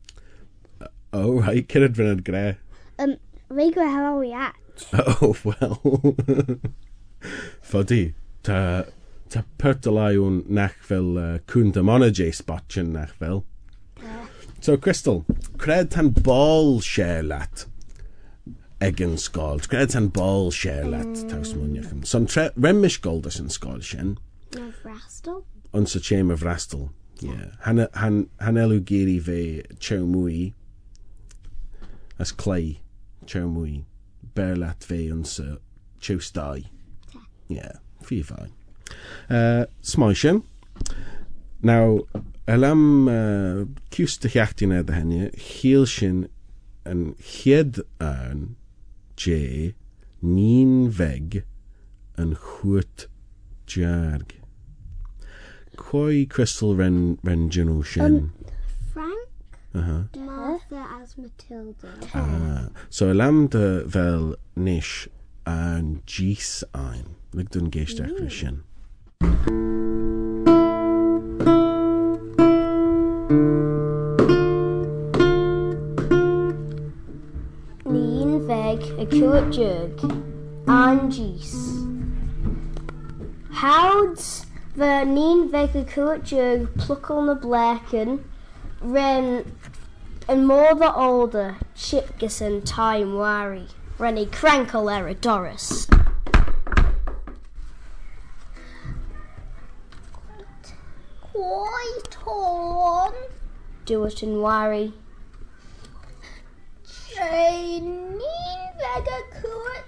Uh, 0.81 0.87
oh 1.13 1.41
right 1.41 1.69
kid 1.69 1.83
had 1.83 1.97
been 1.97 2.19
grey 2.19 2.57
um 2.99 3.17
Rigo 3.51 3.85
how 3.85 4.15
are 4.15 4.19
we 4.19 4.33
at? 4.33 4.55
Oh 4.93 5.37
well. 5.45 5.81
Fodi 7.63 8.15
ta 8.43 8.85
ta 9.29 9.43
pertalai 9.59 10.17
un 10.17 10.45
nach 10.49 10.79
fel 10.81 11.19
uh, 11.19 11.39
cwnd 11.39 11.77
am 11.77 11.91
onage 11.91 12.31
spotchen 12.33 12.93
nach 12.93 13.15
fel. 13.15 13.45
So, 14.63 14.77
Crystal, 14.77 15.25
cred 15.57 16.23
ball 16.23 16.79
share 16.81 17.25
lat 17.25 17.67
egen 18.81 19.19
skald. 19.19 19.69
Cred 19.69 19.91
tan 19.91 20.07
ball 20.07 20.53
share 20.53 20.85
lat 20.85 21.17
taus 21.29 21.53
mwniachem. 21.53 22.07
Son 22.07 22.27
tre, 22.27 22.51
remmish 22.57 23.01
goldas 23.01 23.41
yn 23.41 23.49
skald 23.51 23.83
shen, 23.83 24.19
Na 24.55 24.71
frastal. 24.85 25.43
on 25.75 25.87
sa 25.87 25.99
chem 25.99 26.31
of 26.31 26.45
rastal. 26.45 26.91
Yeah. 27.19 27.47
Han, 27.63 27.89
han, 27.95 28.31
han 28.39 28.55
elu 28.55 28.79
giri 28.85 29.19
fe 29.19 29.65
chew 29.81 30.07
mwy 30.07 30.53
as 32.21 32.31
clay 32.31 32.79
chew 33.27 33.49
mwy 33.49 33.83
berlat 34.37 34.85
fe 34.85 35.11
on 35.11 35.25
sa 35.25 35.57
chew 35.99 36.21
stai. 36.21 36.67
Yeah, 37.49 37.73
fi 38.01 38.23
fai. 38.23 38.51
Uh. 39.29 39.67
Now, 41.65 41.99
Elem 42.47 43.07
cústaachtainna 43.95 44.81
eh, 44.83 44.95
henne 44.95 45.31
heel 45.39 45.87
sin 45.87 46.27
en 46.85 47.15
chead 47.23 47.79
ann 48.03 48.57
dé 49.15 49.75
níon 50.23 50.91
weg 50.99 51.45
en 52.19 52.35
chuat 52.35 53.07
dearg. 53.71 54.35
Cói 55.79 56.27
crystal 56.27 56.75
ren 56.77 57.19
ren 57.23 57.49
genú. 57.49 57.83
Frank? 57.83 58.33
Martha 59.73 60.83
as 61.01 61.17
Matilda. 61.17 61.95
Ah, 62.13 62.69
so 62.91 63.11
a 63.11 63.15
de 63.49 63.89
fel 63.89 64.37
nish 64.57 65.09
an 65.47 66.03
gís 66.07 66.65
ein. 66.75 67.17
Lig 67.33 67.51
dun 67.51 67.71
geisteach 67.71 68.21
mm. 68.21 68.31
sin. 68.31 68.63
Veg 79.05 79.15
a 79.15 79.17
cuat 79.17 79.53
jug. 79.53 80.13
An 80.69 81.11
gys. 81.11 81.55
Howds 83.51 84.47
the 84.77 85.05
nín 85.07 85.51
veg 85.51 85.75
a 85.77 85.85
cuat 85.85 86.25
jug 86.25 86.73
pluckle 86.75 87.27
na 87.27 87.35
blecken. 87.35 88.25
Ren 88.81 89.57
and 90.29 90.47
more 90.47 90.75
the 90.75 90.95
older 90.95 91.57
Chipgison 91.75 92.65
time 92.65 93.15
wary. 93.17 93.69
Renny 93.99 94.27
crankle 94.27 94.93
era 94.93 95.15
Doris. 95.15 95.87
Quite 101.21 102.19
on. 102.27 103.13
Do 103.85 104.05
it 104.05 104.23
and 104.23 104.43
wary. 104.43 104.93
Jane 107.15 108.13
Vega 108.95 109.23
Court 109.41 109.85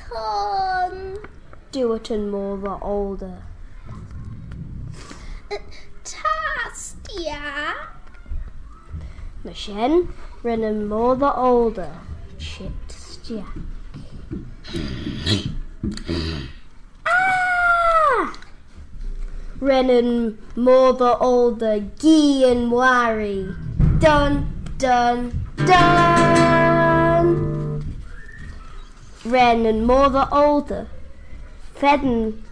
Jackton. 0.00 1.26
Do 1.72 1.92
it 1.92 2.10
and 2.10 2.30
more 2.30 2.56
the 2.56 2.78
older. 2.80 3.42
Tastia. 6.02 7.74
Mashen, 9.44 10.08
Ren 10.42 10.62
and 10.62 10.88
more 10.88 11.16
the 11.16 11.34
older 11.34 11.92
Chips 12.38 13.18
Jack. 13.18 13.44
ah! 17.06 18.38
Renan 19.60 20.38
more 20.56 20.94
the 20.94 21.18
older 21.18 21.84
Gee 21.98 22.50
and 22.50 22.72
Wari. 22.72 23.54
Dun 23.98 24.50
dun 24.78 25.44
dun. 25.56 26.51
Ren 29.24 29.66
and 29.66 29.86
more 29.86 30.08
the 30.10 30.28
older 30.34 30.88
Fedden 31.74 32.42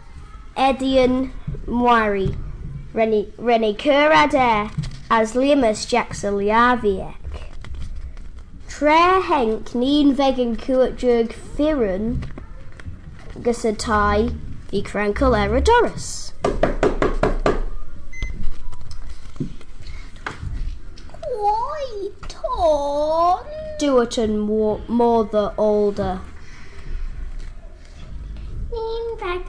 Edian 0.57 1.33
Mwari. 1.67 2.37
Renny 2.93 3.33
Renny 3.37 3.75
Curadair 3.75 4.73
as 5.11 5.35
Liamus 5.35 5.87
Jackson 5.87 6.35
Liaviek. 6.35 7.15
Tre 8.69 9.21
Henk 9.23 9.75
Neen 9.75 10.15
Vegan 10.15 10.57
Kuat 10.57 10.97
Jug 10.97 11.33
Firun 11.33 12.25
Gusatai 13.35 14.37
the 14.71 14.83
Crankle 14.83 15.65
Doris. 15.65 16.33
Quite 21.11 22.37
on. 22.57 23.45
Do 23.81 24.01
it 24.01 24.19
and 24.19 24.41
more, 24.41 24.81
more 24.87 25.25
the 25.25 25.53
older. 25.57 26.21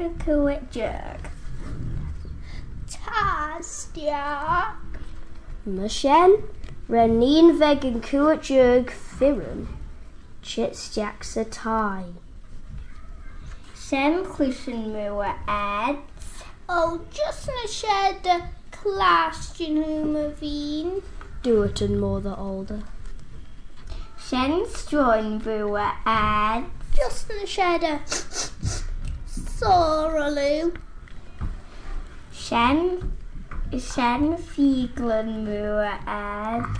Court 0.10 0.72
Jug. 0.72 1.30
Tastia. 2.90 4.76
Mushen 5.68 6.44
Reneen 6.90 7.58
Vegan 7.58 8.02
Kuat 8.02 8.42
Jug 8.42 8.92
Firun 8.92 9.68
Chits 10.42 10.90
Jacksatai. 10.96 12.14
Sen 13.76 14.26
Clusian 14.26 14.92
Mua 14.92 15.36
ads. 15.48 16.44
Oh, 16.68 17.02
just 17.12 17.48
na 17.48 17.68
shed 17.68 18.24
the 18.24 18.42
class 18.72 19.58
Janumavine. 19.58 21.04
Do 21.44 21.64
it 21.64 21.82
and 21.82 22.00
more 22.00 22.22
the 22.22 22.36
older. 22.36 22.82
Sen 24.18 24.66
Stroin 24.66 25.44
Bua 25.44 25.94
ads. 26.06 26.68
Just 26.96 27.30
na 27.30 27.46
shed 27.46 27.84
a 27.84 28.00
Sorrelu. 29.62 30.76
Shen 32.34 33.14
Shen 33.72 34.36
Fieglan 34.36 35.46
Mua 35.46 36.00
ads. 36.08 36.80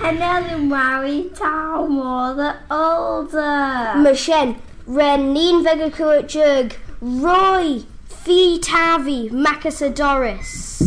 Hanelu 0.00 0.66
Mari 0.66 1.30
Tau 1.34 1.86
more 1.86 2.34
the 2.34 2.56
older. 2.70 3.94
Myshen, 4.02 4.56
Ren 4.86 5.32
Nin 5.32 5.62
Vega 5.62 6.22
Jug, 6.24 6.74
Roy, 7.00 7.84
Fi 8.06 8.58
Tavi, 8.58 9.30
Macasadoris. 9.30 10.82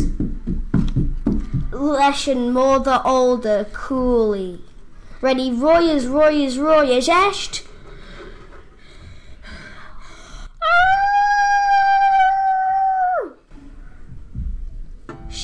Leshen 1.71 2.51
more 2.51 2.79
the 2.79 3.01
older, 3.03 3.67
Cooley. 3.71 4.59
Ready, 5.21 5.51
Roy 5.51 5.83
is 5.83 6.07
Roy 6.07 6.33
is 6.33 6.57
Roy 6.59 6.87
is 6.87 7.07
Esht. 7.07 7.65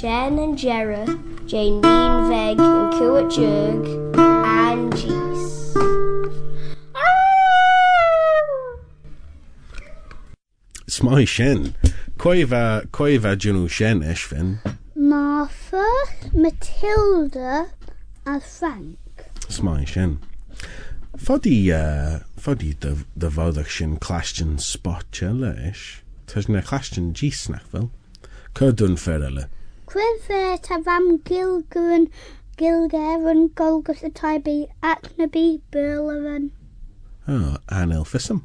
Jen 0.07 0.39
and 0.39 0.57
Jera, 0.57 1.05
Jane 1.47 1.81
Veg 1.81 2.57
and 2.61 2.93
Kua 2.93 3.23
Jerg 3.23 4.15
and 4.15 4.93
Jeez. 4.93 5.75
It's 10.87 11.03
my 11.03 11.25
Shen. 11.25 11.75
Koiva 12.15 12.87
Koiva 12.87 13.35
Junu 13.35 13.69
Shen 13.69 14.01
eh, 14.01 14.13
Eshvin. 14.13 14.59
Martha 14.95 15.85
Matilda 16.31 17.67
and 18.25 18.41
Frank. 18.41 18.97
It's 19.41 19.61
Shen. 19.83 20.19
Fuddy 21.17 21.73
uh 21.73 22.19
Foddy 22.39 22.79
the 22.79 23.05
the 23.13 23.29
Clashin 23.29 24.55
Spotchella 24.55 25.69
ish. 25.69 26.01
Eh, 26.29 26.31
Tajna 26.31 26.63
Clashin 26.63 27.11
G 27.11 27.29
Snackville. 27.29 27.89
Kurdun 28.55 28.95
Ferella. 28.95 29.49
Ferrele. 29.87 30.19
Quiver 30.21 30.57
Tavam 30.57 31.19
Gilgaren, 31.23 32.09
Gilgaren, 32.57 33.53
Golgotha 33.55 34.09
Tybee, 34.09 34.67
Acnaby, 34.83 35.61
Burlevan. 35.71 36.51
Oh, 37.27 37.57
an 37.69 37.91
elfism. 37.91 38.43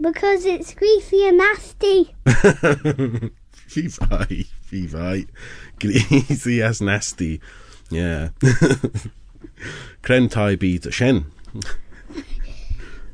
Because 0.00 0.44
it's 0.44 0.74
greasy 0.74 1.26
and 1.26 1.38
nasty. 1.38 2.14
Fy 3.68 3.88
fai. 3.88 5.26
Greasy 5.80 6.62
as 6.62 6.80
nasty. 6.80 7.40
Yeah. 7.90 8.28
Cren 10.02 10.30
tai 10.30 10.56
byd 10.56 10.86
y 10.86 10.90
shen. 10.90 11.24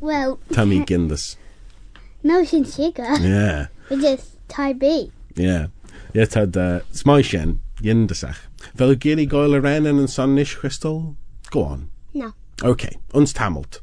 Well, 0.00 0.38
Tammy 0.52 0.80
Gindus. 0.84 1.36
no 2.22 2.44
sin 2.44 2.64
sugar. 2.64 3.16
Yeah. 3.20 3.68
It's 3.88 4.02
just 4.02 4.48
Tybee. 4.48 5.10
Yeah. 5.34 5.68
Yeah, 6.14 6.26
tad 6.26 6.56
uh, 6.56 6.80
smai 6.92 7.24
shen. 7.24 7.58
Yindusach. 7.82 8.38
Fel 8.78 8.92
yw 8.94 8.98
giri 9.02 9.24
goel 9.26 9.56
y 9.56 9.58
ren 9.64 9.88
yn 9.90 10.06
son 10.08 10.36
nish 10.38 10.54
crystal? 10.60 11.16
Go 11.50 11.64
on. 11.66 11.88
No. 12.14 12.30
Okay. 12.62 13.00
Uns 13.12 13.34
tamalt. 13.34 13.80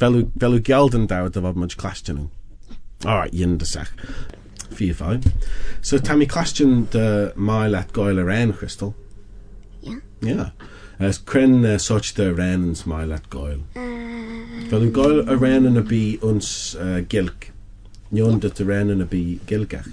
Fel 0.00 0.16
yw, 0.22 0.30
fel 0.40 0.56
yw 0.56 0.62
geld 0.64 0.96
yn 0.96 1.04
dawd 1.10 1.36
o 1.36 1.44
fod 1.44 1.60
much 1.60 1.76
clastion 1.76 2.16
nhw. 2.16 2.30
Alright. 3.04 3.36
Fi 4.72 4.90
fai. 4.96 5.20
So 5.82 5.98
Tammy 5.98 6.24
clastion 6.24 6.88
de 6.96 7.34
mael 7.36 7.76
at 7.76 7.92
goel 7.92 8.24
y 8.24 8.24
ren 8.24 8.56
crystal. 8.56 8.94
Yeah. 9.82 10.00
Yeah. 10.22 10.50
As 10.98 11.18
cren 11.18 11.64
uh, 11.64 11.76
soch 11.76 12.14
de 12.16 12.32
ren 12.32 12.70
yn 12.70 12.76
smael 12.76 13.12
at 13.12 13.28
goel. 13.28 13.66
Fel 14.72 14.88
yw 14.88 14.92
goel 14.96 15.26
y 15.28 15.36
ren 15.36 15.68
yn 15.68 15.76
y 15.76 15.84
bu 15.92 16.04
uns 16.32 16.72
uh, 16.80 17.02
gilg. 17.04 17.50
Nion 18.10 18.40
dut 18.40 18.64
y 18.64 18.72
ren 18.72 18.96
yn 18.96 19.04
y 19.04 19.12
bu 19.12 19.24
gilgach. 19.44 19.92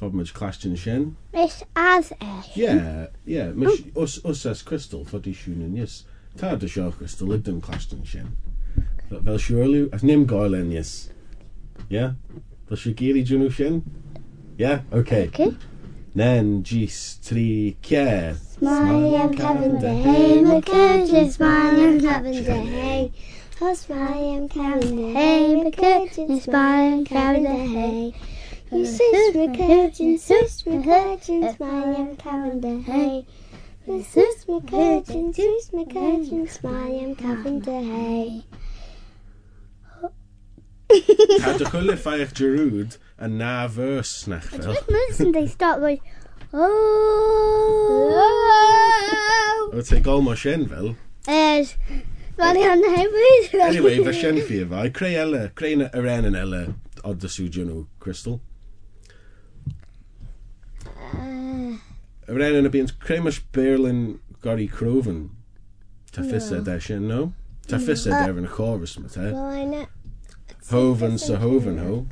Fod 0.00 0.14
much 0.14 0.32
clastion 0.32 0.76
y. 0.76 1.16
Miss 1.34 1.62
as 1.76 2.12
yeah, 2.54 3.08
yeah, 3.26 3.52
us 3.96 4.24
us 4.24 4.46
as 4.46 4.62
crystal, 4.62 5.04
for 5.04 5.18
i 5.18 5.34
siwn 5.36 5.76
yes. 5.76 5.90
ys. 5.90 6.04
Ta 6.38 6.54
dy 6.56 6.68
crystal, 6.90 7.32
in 7.48 7.60
christen 7.60 8.00
but 8.00 8.06
y 8.06 8.06
sien. 8.06 8.36
name 9.10 9.36
siwrliw, 9.36 9.92
as 9.92 10.02
nim 10.02 10.24
goel 10.24 10.54
yn 10.54 10.72
ys. 10.72 11.10
Ie? 11.90 11.98
Okay. 11.98 12.14
siw 12.80 12.94
giri 12.96 13.24
jwn 13.28 13.44
nhw 13.44 13.52
sien? 13.52 13.82
Ie? 14.56 14.78
Oce. 14.90 15.26
Oce. 15.28 15.50
Nen 16.14 16.62
gis 16.62 17.18
my 17.22 17.76
cier. 17.84 18.34
Smile 18.34 19.14
and 19.16 19.36
Cavender, 19.36 19.94
hey, 20.02 20.40
McCurtain. 20.40 21.28
Oh, 23.62 23.74
hay 26.88 27.08
my 27.08 28.39
You 28.72 28.86
sis 28.86 29.34
McCurtain, 29.34 30.16
sis 30.16 30.62
McCurtain, 30.62 31.56
Smiling 31.56 32.16
Kevin 32.16 32.60
de 32.60 32.80
Hay. 32.82 33.26
You 33.84 34.02
sis 34.04 34.44
McCurtain, 34.44 35.34
sis 35.34 35.70
McCurtain, 35.70 36.48
Smiling 36.48 37.16
Kevin 37.16 37.58
de 37.60 37.82
Hay. 37.82 38.44
Ta 41.40 41.56
dy 41.58 41.64
chwle 41.66 41.96
ffaich 41.98 42.32
Jerwd 42.38 42.98
a 43.18 43.26
na 43.28 43.66
vers 43.66 44.28
nach 44.28 44.44
fel. 44.44 44.72
Just 44.72 44.88
listen, 44.88 45.32
they 45.32 45.46
start 45.56 45.80
going, 45.80 46.00
oh. 46.52 46.60
O 49.72 49.80
te 49.82 49.98
gol 50.00 50.22
mo 50.22 50.34
sien 50.34 50.68
fel. 50.68 50.94
As 51.26 51.74
Funny 52.36 52.64
on 52.64 52.80
the 52.80 52.88
head. 52.88 53.08
Anyway, 53.68 54.04
fe 54.04 54.12
sien 54.12 54.40
fi 54.46 54.62
efo. 54.64 54.90
Creu 54.94 55.14
ele, 55.24 55.50
creu 55.54 55.76
na 55.82 55.90
yr 55.90 56.06
en 56.14 56.24
yn 56.30 56.38
ele 56.38 56.62
o 57.02 57.14
dy 57.14 57.28
sŵdio 57.34 57.64
nhw, 57.66 57.82
Crystal. 57.98 58.38
ran 62.26 62.54
in 62.54 62.66
a 62.66 62.70
bíon 62.70 62.90
cremas 62.98 63.40
Berlin 63.52 64.20
garí 64.42 64.68
crovan 64.68 65.30
Tá 66.12 66.22
fise 66.22 66.64
de 66.64 66.80
sin 66.80 67.08
nó 67.08 67.32
Tá 67.66 67.78
fise 67.78 68.10
ar 68.12 68.30
an 68.30 68.46
choras 68.46 68.98
me 68.98 69.08
the 69.08 69.88
Hovan 70.70 71.18
sa 71.18 71.36
hovan 71.36 71.78
ho 71.78 72.06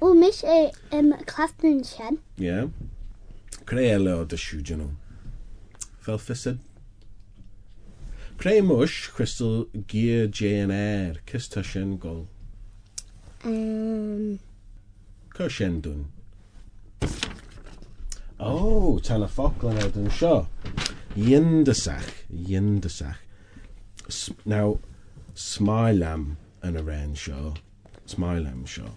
ó 0.00 0.14
mis 0.14 0.42
é 0.42 0.72
im 0.92 1.12
claan 1.26 1.84
sin? 1.84 2.18
Ja 2.36 2.68
Cré 3.64 3.98
le 3.98 4.24
de 4.24 4.36
siúan 4.36 4.96
fel 6.00 6.18
fisid 6.18 6.58
Prémuis 8.38 9.08
crystal 9.14 9.66
gia 9.88 10.26
JNR 10.26 11.18
kista 11.26 11.62
sin 11.62 11.96
go 11.98 12.28
Cur 15.34 15.50
sin 15.50 15.82
dún. 15.82 16.06
Oh, 18.40 18.98
tan 18.98 19.22
y 19.22 19.28
awd 19.84 19.96
yn 20.00 20.10
sio. 20.10 20.46
Yndysach, 21.14 22.10
yndysach. 22.34 23.20
S 24.10 24.30
now, 24.44 24.80
smailam 25.38 26.34
yn 26.66 26.80
y 26.80 26.82
ren 26.82 27.14
sio. 27.14 27.54
Smailam 28.10 28.64
sio. 28.66 28.96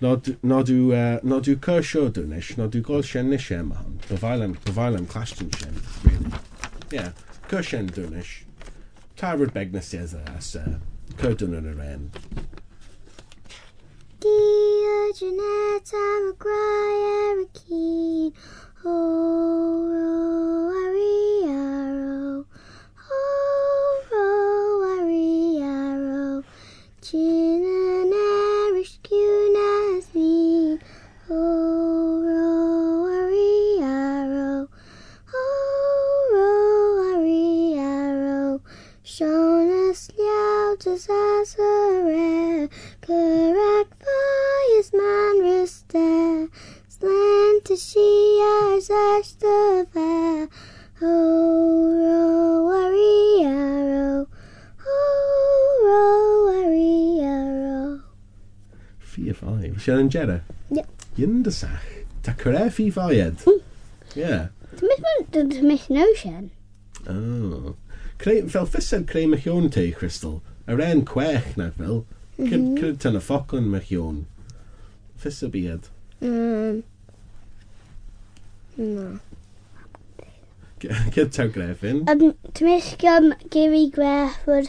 Nod, 0.00 0.32
nodw, 0.42 0.78
uh, 0.96 1.20
nodw 1.22 1.58
cy 1.60 1.76
sio 1.84 2.08
dwn 2.08 2.32
ish, 2.38 2.54
nodw 2.56 2.80
gol 2.82 3.04
sien 3.04 3.28
nish 3.30 3.50
em 3.52 3.70
hon. 3.76 4.00
Byfailam, 4.08 4.56
byfailam 4.64 5.06
clastion 5.08 5.52
sien, 5.52 5.78
really. 6.08 6.32
Yeah, 6.90 7.12
cy 7.50 7.62
sien 7.62 7.92
dwn 7.92 8.18
ish. 8.22 8.34
Tarfod 9.20 9.52
begna 9.52 9.84
seza 9.84 10.24
as 10.34 10.54
cy 11.20 11.36
dwn 11.36 11.60
yn 11.60 11.70
y. 11.76 12.10
Dear 14.24 15.12
Jeanette, 15.12 15.92
I'm 15.92 16.30
a 16.30 16.34
cry, 16.38 17.44
keen. 17.52 18.32
Oh. 18.82 19.84
Oh, 24.16 24.96
ari, 24.96 25.60
arrow. 25.60 26.42
to 47.74 47.80
see 47.80 48.40
us 48.40 48.88
as 48.88 49.34
the 49.34 49.86
fair. 49.92 50.48
Oh, 51.02 51.90
row, 52.04 52.64
worry, 52.70 53.44
row. 53.90 54.28
Oh, 54.86 55.80
row, 55.88 56.54
worry, 56.54 57.18
row. 57.20 58.00
Fee 59.00 59.32
Sharon 59.78 60.08
Jera? 60.08 60.42
Yep. 60.70 60.88
Yindasach. 61.18 62.06
Takare 62.22 62.70
fee 62.70 62.90
fired. 62.90 63.38
Yeah. 64.14 64.48
Hmm. 64.78 65.24
Dwi'n 65.32 65.66
mis 65.66 65.88
nhw, 65.90 66.06
ocean. 66.12 66.50
Oh. 67.08 67.74
Creu, 68.22 68.46
fel 68.48 68.70
ffisau'r 68.70 69.04
creu 69.10 69.26
mych 69.26 69.50
te, 69.74 69.90
Crystal. 69.90 70.42
Yr 70.68 70.80
en 70.80 71.04
cwech 71.04 71.56
na 71.56 71.70
fel. 71.70 72.04
Mhm. 72.38 72.78
Cyd 72.78 73.00
tan 73.02 73.18
y 73.18 73.22
ffocon 73.26 73.66
mych 73.74 73.90
iawn. 73.90 74.26
Ffisau. 75.18 75.50
Mm. 76.22 76.84
Na. 78.76 79.18
Gyda 80.80 81.30
taw 81.32 81.46
grefin? 81.48 82.04
Um, 82.08 82.34
Tymys 82.52 82.96
gym 82.98 83.34
Gary 83.50 83.90
Grefford. 83.90 84.68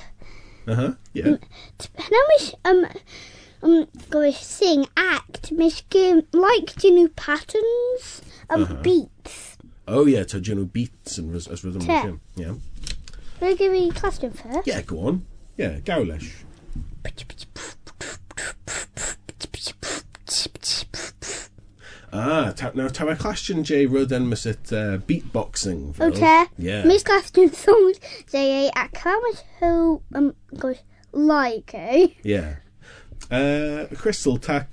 Aha, 0.67 0.95
ie. 1.15 1.37
Tymys, 1.77 2.53
um, 2.63 2.85
um, 3.63 3.87
gosh, 4.09 4.41
sing, 4.41 4.85
act, 4.95 5.51
Miss 5.51 5.81
Gym, 5.89 6.23
like, 6.31 6.75
do 6.75 6.87
you 6.87 7.09
patterns? 7.09 8.21
Um, 8.49 8.63
uh 8.63 8.67
-huh. 8.67 8.83
beats. 8.83 9.57
Oh, 9.87 10.05
yeah, 10.05 10.23
taw 10.23 10.39
do 10.39 10.51
you 10.51 10.55
know 10.55 10.65
beats 10.65 11.17
and 11.17 11.35
as 11.35 11.63
rhythm 11.63 11.81
of 11.81 12.03
gym. 12.03 12.21
Yeah. 12.35 12.55
Will 13.41 13.49
you 13.49 13.57
give 13.57 13.71
me 13.71 13.91
classroom 13.91 14.33
first? 14.33 14.67
Yeah, 14.67 14.81
go 14.81 14.99
on. 15.07 15.25
Yeah, 15.57 15.79
gawlesh. 15.79 16.45
Ah, 22.15 22.53
ta, 22.55 22.71
nawr 22.77 22.93
tawe 22.95 23.15
cwestiwn 23.19 23.65
Jay 23.67 23.87
roedd 23.89 24.13
yn 24.15 24.29
mys 24.31 24.45
at 24.47 24.71
uh, 24.71 24.97
beatboxing. 25.07 25.89
O 25.99 26.11
te. 26.15 26.35
Yeah. 26.57 26.85
Mis 26.87 27.03
cwestiwn 27.07 27.51
songs 27.55 27.99
Jay 28.31 28.69
ac 28.71 29.01
how 29.03 29.17
much 29.25 29.41
who, 29.59 30.01
um, 30.15 30.31
gosh, 30.57 30.83
like, 31.11 31.73
eh? 31.75 32.07
Yeah. 32.23 32.55
Uh, 33.31 33.87
Crystal, 33.95 34.37
ta, 34.37 34.63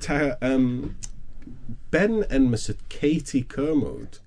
ta 0.00 0.20
um, 0.42 0.96
ben 1.90 2.22
yn 2.30 2.50
mys 2.52 2.70
at 2.70 2.86
Katie 2.92 3.42
Kermode 3.42 4.20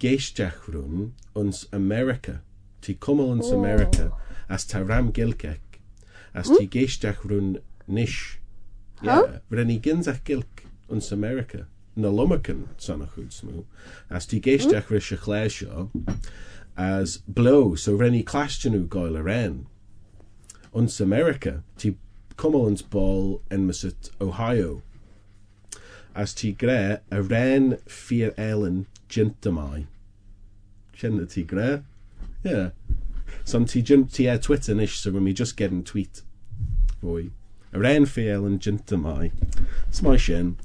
geisdiach 0.00 0.68
rhwng 0.72 1.12
uns 1.36 1.66
America. 1.76 2.40
Ti 2.80 2.94
cwmol 2.94 3.34
uns. 3.36 3.50
Oh. 3.50 3.58
America 3.58 4.10
as 4.48 4.64
ta 4.66 4.80
ram 4.80 5.12
gilcec 5.12 5.80
as 6.34 6.48
ti 6.48 6.64
hmm? 6.64 6.72
geisdiach 6.72 7.24
rhwng 7.26 7.58
nish. 7.86 8.38
Yeah. 9.02 9.20
Huh? 9.20 9.40
Rhen 9.52 9.72
i 9.74 9.78
gynzach 9.82 10.22
gilc 10.24 10.64
uns 10.90 11.12
America. 11.12 11.66
Na 11.96 12.08
lumacan 12.08 12.68
sanna 12.78 13.06
chud 13.06 13.30
smú. 13.30 13.64
As 14.08 14.26
tí 14.26 14.40
géisteach 14.40 14.84
hmm? 14.84 14.94
ri 14.94 15.00
se 15.00 15.16
chléir 15.16 15.90
as 16.76 17.18
blow, 17.28 17.74
so 17.74 17.96
renni 17.96 18.24
clastenú 18.24 18.88
goil 18.88 19.16
a 19.16 19.22
ren. 19.22 19.66
Uns 20.72 21.00
America 21.00 21.62
tí 21.76 21.96
Cumberland's 22.36 22.82
ball 22.82 23.42
in 23.50 23.66
Massit, 23.66 24.10
Ohio. 24.20 24.82
As 26.14 26.32
tí 26.32 26.56
gré 26.56 27.00
a 27.10 27.22
ren 27.22 27.76
fear 27.86 28.32
Ellen 28.38 28.86
gintamai. 29.08 29.86
Sin 30.96 31.18
na 31.18 31.24
tí 31.24 31.44
gré? 31.46 31.82
Yeah. 32.42 32.70
Some 33.44 33.66
tí 33.66 33.84
gint 33.84 34.10
tí 34.10 34.42
Twitter 34.42 34.74
nish, 34.74 34.98
so 34.98 35.10
when 35.10 35.24
we 35.24 35.32
just 35.32 35.56
get 35.56 35.72
in 35.72 35.82
tweet. 35.82 36.22
Fwy 37.02 37.30
ren 37.76 38.06
ffeil 38.08 38.46
yn 38.48 38.58
jynt 38.62 38.92
yma. 38.94 39.16
Sma 39.94 40.16
sin. 40.18 40.56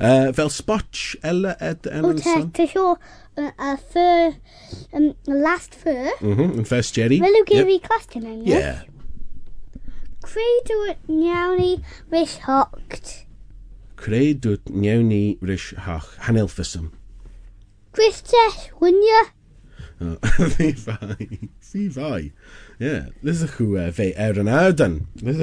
E, 0.00 0.10
uh, 0.10 0.30
fel 0.36 0.50
spotch 0.52 1.16
Ella 1.26 1.56
Ed 1.60 1.88
Emerson. 1.90 2.46
O, 2.48 2.52
te, 2.56 2.66
sio 2.70 2.94
a 3.40 3.76
fur, 3.76 4.36
um, 4.92 5.10
last 5.26 5.74
fur. 5.74 6.12
Mhm, 6.20 6.60
yn 6.60 6.68
first 6.68 6.96
Jerry. 6.96 7.20
Fel 7.22 7.40
yw 7.40 7.48
gyda 7.48 7.66
fi 7.68 7.80
class 7.84 8.08
ti'n 8.12 8.28
enw? 8.28 8.46
Yeah. 8.48 8.86
Creidwyd 10.26 11.02
niawni 11.08 11.72
rys 12.12 12.38
hocht. 12.46 13.12
Creidwyd 14.00 14.70
niawni 14.70 15.38
rys 15.42 15.70
hoch. 15.86 16.12
Hanelfysym. 16.26 16.90
Christes, 17.96 18.68
wynia? 18.80 19.26
Fi 20.56 20.72
fai. 20.72 21.26
Fi 21.60 21.88
fai. 21.92 22.32
Ja, 22.80 23.10
this 23.22 23.42
is 23.42 23.50
who 23.50 23.76
uh, 23.76 23.90
is 25.38 25.40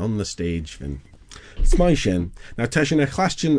on 0.00 0.18
the 0.18 0.24
stage 0.24 0.74
fin. 0.74 1.02
Smaishin. 1.62 2.32
Now 2.58 2.64
Teshin 2.64 3.00
a 3.00 3.06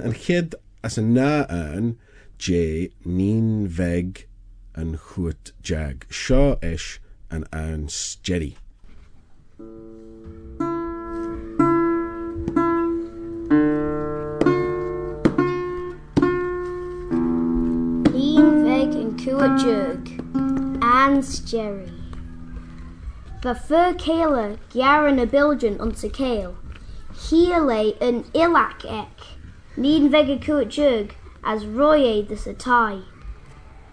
and 0.04 0.14
kid 0.14 0.56
as 0.84 0.98
a 0.98 1.02
na 1.02 1.46
an 1.48 1.98
j 2.38 2.90
neen 3.06 3.68
veg 3.68 4.28
en 4.76 4.96
hoot 4.96 5.54
jag 5.62 6.06
shaw 6.10 6.58
ish 6.62 7.00
an 7.30 7.46
an 7.54 7.88
Jerry. 7.88 8.58
Neen 18.12 18.66
jug 19.58 20.10
an 20.84 21.22
Jerry. 21.46 22.01
Va 23.44 23.54
fur 23.54 23.94
kale 23.94 24.58
garan 24.74 25.22
a 25.22 25.26
biljan 25.26 25.78
unta 25.78 26.10
kale. 26.14 26.56
Hele 27.30 27.96
an 28.00 28.24
ilac 28.34 28.86
ek. 28.86 29.26
Lean 29.78 30.10
veg 30.10 30.30
and 30.30 30.42
cuat 30.42 30.70
jug 30.70 31.16
as 31.44 31.66
roye 31.66 32.22
the 32.22 32.36
satai. 32.36 33.04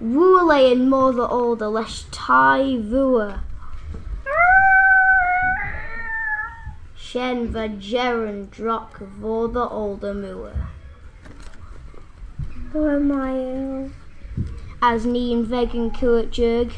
And 0.01 0.91
mother 0.91 1.23
all 1.23 1.57
the 1.57 1.71
lesh 1.71 2.05
tai 2.11 2.77
vua. 2.91 3.41
Shen 6.95 7.49
va 7.49 7.69
jeran 7.69 8.51
drock 8.51 8.99
vor 8.99 9.49
the 9.49 9.67
older 9.69 10.13
moor. 10.13 10.53
Who 12.73 12.87
am 12.87 13.11
I? 13.13 13.91
as 14.81 15.05
níon 15.05 15.45
vegan 15.45 15.91
cuat 15.91 16.31
jug. 16.31 16.73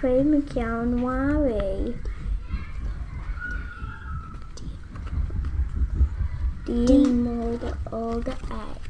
Cream 0.00 0.32
y 0.32 0.40
ciawn 0.40 1.02
wari. 1.02 1.94
Dyn 6.64 7.18
mold 7.24 7.66
o 7.92 8.20
dy 8.28 8.32
egg. 8.58 8.86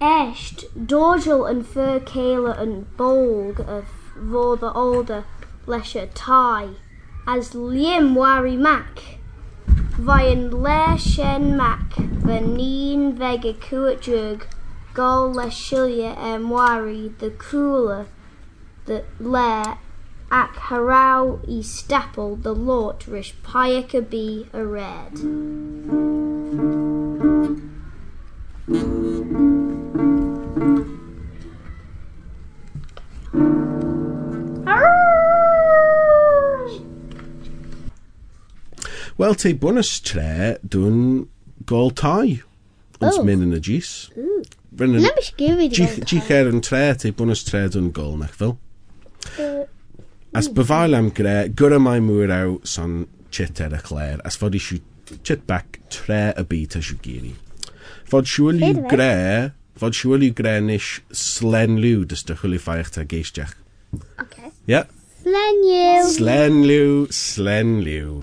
Esht, 0.00 0.64
Dorgel 0.74 1.48
and 1.48 1.64
Fur 1.64 2.00
Kayla 2.00 2.58
and 2.58 2.88
Bolg 2.96 3.60
of 3.60 3.84
vor 4.16 4.56
the 4.56 4.72
older 4.72 5.22
Lesha 5.68 6.08
Tai, 6.14 6.70
as 7.24 7.52
Liam 7.52 8.16
Wari 8.16 8.56
Mac. 8.56 9.20
Vayan 9.68 10.50
Le 10.50 10.98
Shen 10.98 11.56
Mac, 11.56 11.94
Vaneen 12.26 13.14
Vega 13.14 13.52
Kuat 13.52 14.00
Jug, 14.00 14.48
Gol 14.94 15.32
Le 15.32 15.46
Shilia 15.46 16.16
M 16.18 16.50
Wari, 16.50 17.14
the 17.20 17.30
cooler, 17.30 18.08
the 18.86 19.04
Le 19.18 19.78
Ak 20.30 20.54
Harau 20.56 21.64
Staple, 21.64 22.36
the 22.36 22.52
Lort 22.52 23.06
Rish 23.06 23.34
Payaka 23.44 24.08
B 24.08 24.46
a 24.52 24.64
Red. 24.64 25.20
Wel, 39.16 39.34
te 39.36 39.52
bonus 39.52 40.00
tre 40.00 40.58
dwi'n 40.66 41.28
gol 41.64 41.90
tai. 41.90 42.42
Ons 43.00 43.18
Oh. 43.18 43.22
min 43.22 43.42
yn 43.42 43.54
y 43.54 43.60
gys. 43.62 44.10
Brennan, 44.72 45.00
mm. 45.00 45.04
Let 45.04 45.16
me 45.16 45.22
give 45.36 45.60
you 45.60 45.68
the 45.68 46.04
Ji 46.04 46.20
cher 46.20 46.48
yn 46.50 46.60
tre, 46.60 46.94
te 46.98 47.12
bonus 47.12 47.44
tre 47.44 47.68
dwi'n 47.68 47.92
gol 47.92 48.16
nach 48.18 48.34
fel. 48.34 48.58
As 50.34 50.48
befá 50.48 50.86
gre, 50.88 51.10
gré 51.10 51.48
gur 51.48 51.78
mai 51.78 52.00
múór 52.00 52.30
á 52.30 52.40
son 52.64 53.06
chit 53.30 53.60
ar 53.60 53.74
a 53.74 53.80
chléir 53.80 54.18
as 54.24 54.36
fod 54.36 54.54
siú 54.58 54.80
chit 55.22 55.46
back 55.46 55.80
tre 55.90 56.32
a 56.36 56.42
bí 56.42 56.66
a 56.74 56.80
siú 56.80 56.98
géirí. 57.02 57.34
Fod 58.10 58.26
siúlú 58.26 58.72
gré 58.90 59.52
fod 59.78 59.94
siúlú 59.94 60.32
grénis 60.34 61.00
slenlú 61.10 62.04
dus 62.04 62.22
do 62.26 62.34
chulí 62.34 62.58
feocht 62.58 62.98
a 62.98 63.04
géisteach. 63.04 63.54
Ja? 64.66 64.86
Slenliú 65.24 66.10
Slenliú 66.14 67.06
slenliú. 67.10 68.22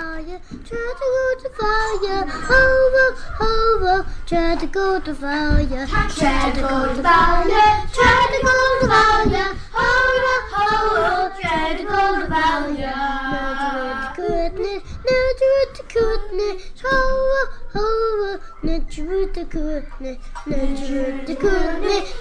Fire, 0.00 0.40
try 0.64 0.88
to 1.00 1.06
go 1.16 1.24
to 1.42 1.48
fire, 1.60 2.24
over, 2.64 3.08
over, 3.44 3.96
try 4.24 4.56
to 4.56 4.66
go 4.66 4.98
to 4.98 5.14
fire, 5.14 5.86
try 5.86 6.50
to 6.50 6.60
go 6.60 6.94
to 6.94 7.02
fire, 7.02 7.44
try 7.92 8.20
to 8.32 8.38
go 8.48 8.58
to 8.80 8.86
fire, 8.88 9.50
over, 9.76 10.38
over, 10.72 11.36
try 11.40 11.76
to 11.76 11.84
go 11.84 12.20
to 12.20 12.26
fire. 12.28 12.94
No 13.30 13.44
to 13.66 13.80
it, 13.92 14.16
goodness, 14.16 14.82
no 15.08 15.18
to 15.40 15.48
it, 15.62 15.76
goodness, 15.92 16.58
over, 16.82 17.42
over, 17.74 18.00
Hurra, 18.10 18.40
Nedrut 18.62 19.34
de 19.34 19.44
Kutne. 19.44 20.18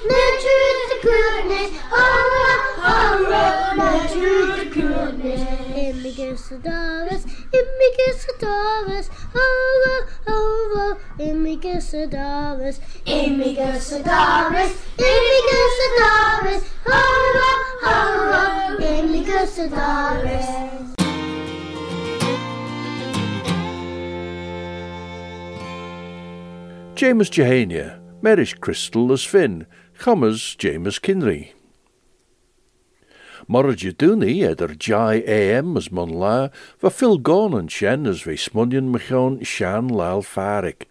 Immigus 0.10 0.92
Adoris, 0.96 1.30
Immigus 1.30 1.70
Adoris, 4.62 5.69
Immigus 6.10 6.52
Adoris, 11.94 12.80
Immigus 13.06 13.94
Adoris, 13.94 14.72
Immigus 14.98 15.78
Adoris, 15.86 16.64
Hurra, 16.86 17.52
Hurra, 17.84 18.44
Immigus 18.80 19.56
Adoris. 19.60 20.96
James 26.96 27.30
Jehania, 27.30 28.00
Merish 28.22 28.60
Crystal 28.60 29.12
as 29.14 29.24
Finn, 29.24 29.68
Chummers 30.00 30.58
James 30.58 30.98
Kinry. 31.00 31.54
Mar 33.50 33.66
deúnaí 33.66 34.44
idir 34.46 34.78
de 34.78 34.94
AM 35.26 35.76
as 35.76 35.92
man 35.92 36.12
le, 36.14 36.52
Phil 36.78 36.92
fillgáin 36.92 37.58
an 37.58 37.68
shen 37.68 38.06
as 38.06 38.22
bhí 38.22 38.38
smuinn 38.38 38.92
meán 38.94 39.44
sean 39.44 39.88
lal 39.88 40.22
farik. 40.22 40.86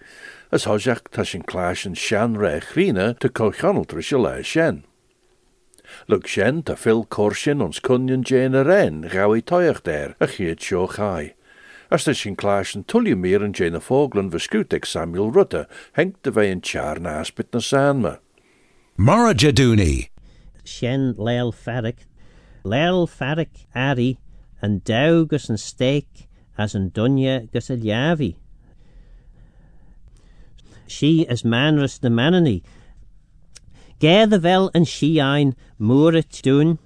as 0.50 0.64
thoiseach 0.64 1.06
tá 1.12 1.24
sin 1.24 1.42
chláis 1.42 1.86
an 1.86 1.94
sean 1.94 2.34
ré 2.34 2.58
chríine 2.60 3.14
tá 3.20 3.28
cóchanaltra 3.28 4.02
se 4.02 4.16
le 4.16 4.42
sin. 4.42 4.82
Lug 6.08 6.26
sin 6.26 6.64
tá 6.64 6.76
fill 6.76 7.04
cósin 7.04 7.62
ons 7.62 7.78
cunion 7.78 8.24
déana 8.24 8.62
a 8.62 8.64
réin 8.64 9.02
gaí 9.06 9.40
toíocht 9.40 9.84
déir 9.84 10.16
a 10.18 10.26
chiad 10.26 10.58
show 10.58 10.88
chaai. 10.88 11.34
As 11.92 12.04
tá 12.04 12.12
sin 12.12 12.34
chláis 12.34 12.74
an 12.74 12.84
tullí 12.84 13.14
mé 13.14 13.36
an 13.38 13.54
Samuel 14.84 15.30
Rutter, 15.30 15.66
hengt 15.92 16.22
de 16.22 16.30
bheith 16.32 16.52
an 16.52 16.60
tear 16.60 16.96
náspit 16.96 17.52
na 17.52 17.60
Sanma. 17.60 18.18
Mara 18.96 19.32
Shen 20.64 21.14
Leil 21.16 21.52
Ferric 21.52 22.08
Lel 22.68 23.06
farric 23.06 23.66
Ari 23.74 24.18
en 24.60 24.80
Dow 24.84 25.26
gus 25.30 25.48
een 25.48 25.58
steek 25.58 26.28
as 26.56 26.74
een 26.74 26.90
Dunya 26.90 27.46
gus. 27.52 27.70
She 30.86 31.26
is 31.28 31.44
manrus 31.44 31.98
de 31.98 32.10
manani. 32.10 32.62
Gerde 34.00 34.40
vel 34.40 34.70
en 34.74 34.84
she 34.84 35.20
ein 35.20 35.54
moeret 35.78 36.42
doen, 36.42 36.78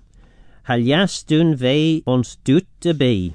haljas 0.63 1.25
doen 1.25 1.57
wij 1.57 2.01
ons 2.05 2.39
doet 2.43 2.69
de 2.79 2.95
bij. 2.95 3.35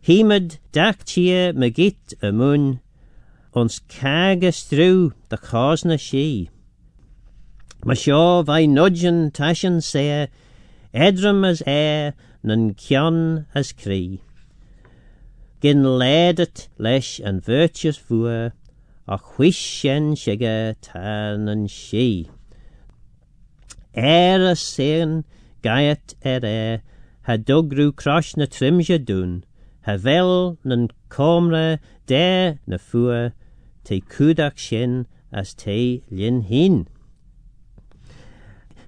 Himed 0.00 0.58
dachtier 0.70 1.54
megit 1.54 2.16
amun, 2.20 2.80
ons 3.52 3.80
kage 3.86 4.50
stru 4.52 5.12
de 5.28 5.38
cosna 5.38 5.96
she. 5.96 6.48
Maar 7.84 7.96
wij 8.44 8.66
nudgen 8.66 9.30
taschen 9.30 9.82
zeer, 9.82 10.28
edrum 10.94 11.44
as 11.44 11.62
air, 11.66 12.14
nan 12.42 12.74
kion 12.74 13.46
as 13.54 13.72
cree. 13.72 14.20
Gin 15.60 15.82
ledet 15.82 16.68
lesh 16.78 17.18
and 17.18 17.42
virtuous 17.42 17.98
voer, 17.98 18.52
a 19.08 19.18
whishen 19.18 20.14
shigger 20.14 20.74
tan 20.80 21.48
and 21.48 21.70
she. 21.70 22.30
Er 23.96 24.50
a 24.50 24.56
sein, 24.56 25.24
gaiet 25.62 26.14
er 26.24 26.44
er, 26.44 26.82
ha 27.22 27.36
dugru 27.36 27.92
crosh 27.92 28.36
na 28.36 28.44
trimja 28.44 28.98
doen, 29.04 29.44
ha 29.82 29.96
vel 29.96 30.58
nan 30.64 30.88
comra 31.08 31.78
der 32.06 32.58
na 32.66 32.76
fuer, 32.76 33.32
te 33.84 34.00
kudak 34.00 34.56
shin 34.56 35.06
as 35.32 35.54
te 35.54 36.02
lin 36.10 36.42
hin. 36.42 36.88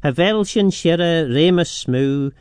Havel 0.07 0.45
sin 0.45 0.71
remus 0.71 1.35
rémas 1.35 1.85
the 1.89 2.33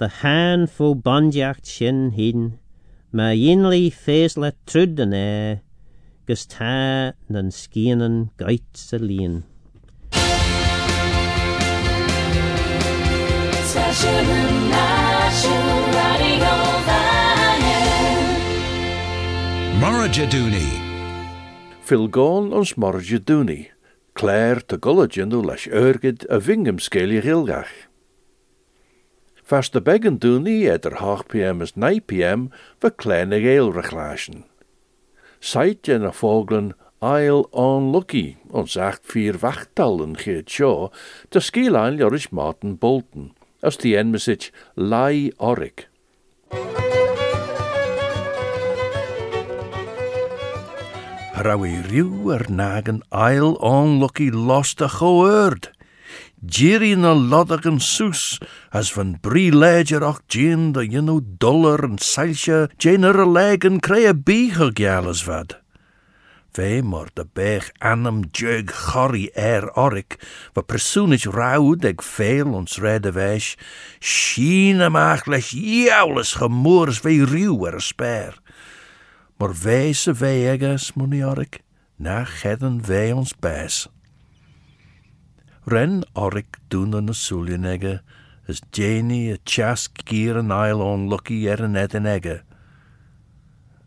de 0.00 0.08
hand 0.08 0.68
fo 0.68 0.96
bandjacht 0.96 1.64
shin 1.64 2.10
heen, 2.10 2.58
maar 3.12 3.34
jinli 3.34 3.88
fees 3.92 4.36
let 4.36 4.56
trud 4.66 4.98
an 4.98 5.14
air, 5.14 5.60
gus 6.26 6.44
ta 6.44 7.12
nan 7.28 7.52
geit. 8.36 8.74
Mara 19.80 20.08
Phil 21.80 22.08
Gawn 22.08 22.52
ons 22.52 22.76
Mara 22.76 22.98
Claire 24.18 24.64
tegollagendu 24.66 25.44
leis 25.46 25.68
örgid 25.70 26.24
a 26.26 26.40
vingum 26.42 26.74
vingemskele 26.74 27.20
rilgach. 27.22 27.70
Fast 29.46 29.72
de 29.72 29.80
beggen 29.80 30.18
doen 30.18 30.42
die 30.42 30.70
er 30.70 30.96
8 30.96 31.28
pm 31.30 31.62
as 31.62 31.74
9 31.74 32.02
pm 32.04 32.48
voor 32.78 32.94
kleine 32.94 33.38
geel 33.40 33.72
rechlaschen. 33.72 34.44
Seit 35.38 35.88
en 35.88 36.02
a 36.02 36.12
foglen 36.12 36.74
on 37.50 37.90
Lucky, 37.92 38.36
ons 38.50 38.76
acht 38.76 39.06
vier 39.06 39.38
wachtallen, 39.38 40.16
geet 40.18 40.50
zo, 40.50 40.90
de 41.28 41.40
skielijn 41.40 41.96
joris 41.96 42.28
Martin 42.28 42.78
Bolton, 42.78 43.36
als 43.60 43.78
die 43.78 43.96
en 43.96 44.10
mesich 44.10 44.50
lai 44.74 45.30
orik. 45.36 45.88
Rauwe 51.48 51.80
riw 51.88 52.36
nagen 52.52 53.00
nag 53.00 53.08
ail 53.08 53.56
onlucky 53.64 54.28
lost 54.30 54.82
a 54.82 54.88
choerd. 54.88 55.70
Jerry 56.44 56.92
na 56.94 57.14
loddag 57.14 57.64
en 57.64 57.80
soes, 57.80 58.38
as 58.70 58.92
van 58.92 59.16
brie 59.20 59.52
ledger 59.52 60.04
och 60.04 60.20
jean 60.28 60.72
de 60.72 60.84
jinno 60.84 61.20
dollar 61.38 61.84
en 61.84 61.96
seilsje, 61.98 62.68
jener 62.76 63.26
leg 63.26 63.64
en 63.64 63.80
krea 63.80 64.12
bieger 64.12 64.72
gales 64.74 65.24
vad. 65.24 65.56
Mor 66.82 67.08
de 67.14 67.24
berg 67.32 67.72
anem 67.80 68.24
jug 68.32 68.70
chorri 68.70 69.30
er 69.34 69.70
orik, 69.76 70.18
wat 70.52 70.66
persoonij 70.66 71.24
raud 71.32 71.80
deg 71.80 72.04
veel 72.04 72.52
ons 72.52 72.76
redde 72.78 73.12
wees, 73.12 73.56
schiene 74.00 74.90
maagles 74.90 75.54
jaules 75.56 76.34
gemoors 76.34 77.00
vee 77.00 77.24
ruw 77.24 77.64
er 77.66 77.80
sper 77.80 78.36
maar 79.38 79.54
wijze 79.62 80.12
weigers, 80.12 80.92
monjark, 80.92 81.60
na 81.96 82.24
gedden 82.24 82.86
wij 82.86 83.12
ons 83.12 83.36
bijs. 83.36 83.88
Ren 85.64 86.08
orik 86.12 86.58
doen 86.68 86.92
een 86.92 87.60
neger, 87.60 88.02
is 88.46 88.62
Jenny 88.70 89.32
a 89.32 89.36
chas 89.44 89.92
kier 89.92 90.36
een 90.36 90.50
eilon 90.50 91.08
lucky 91.08 91.46
er 91.46 91.60
een 91.60 91.70
net 91.70 91.92
neger. 91.92 92.44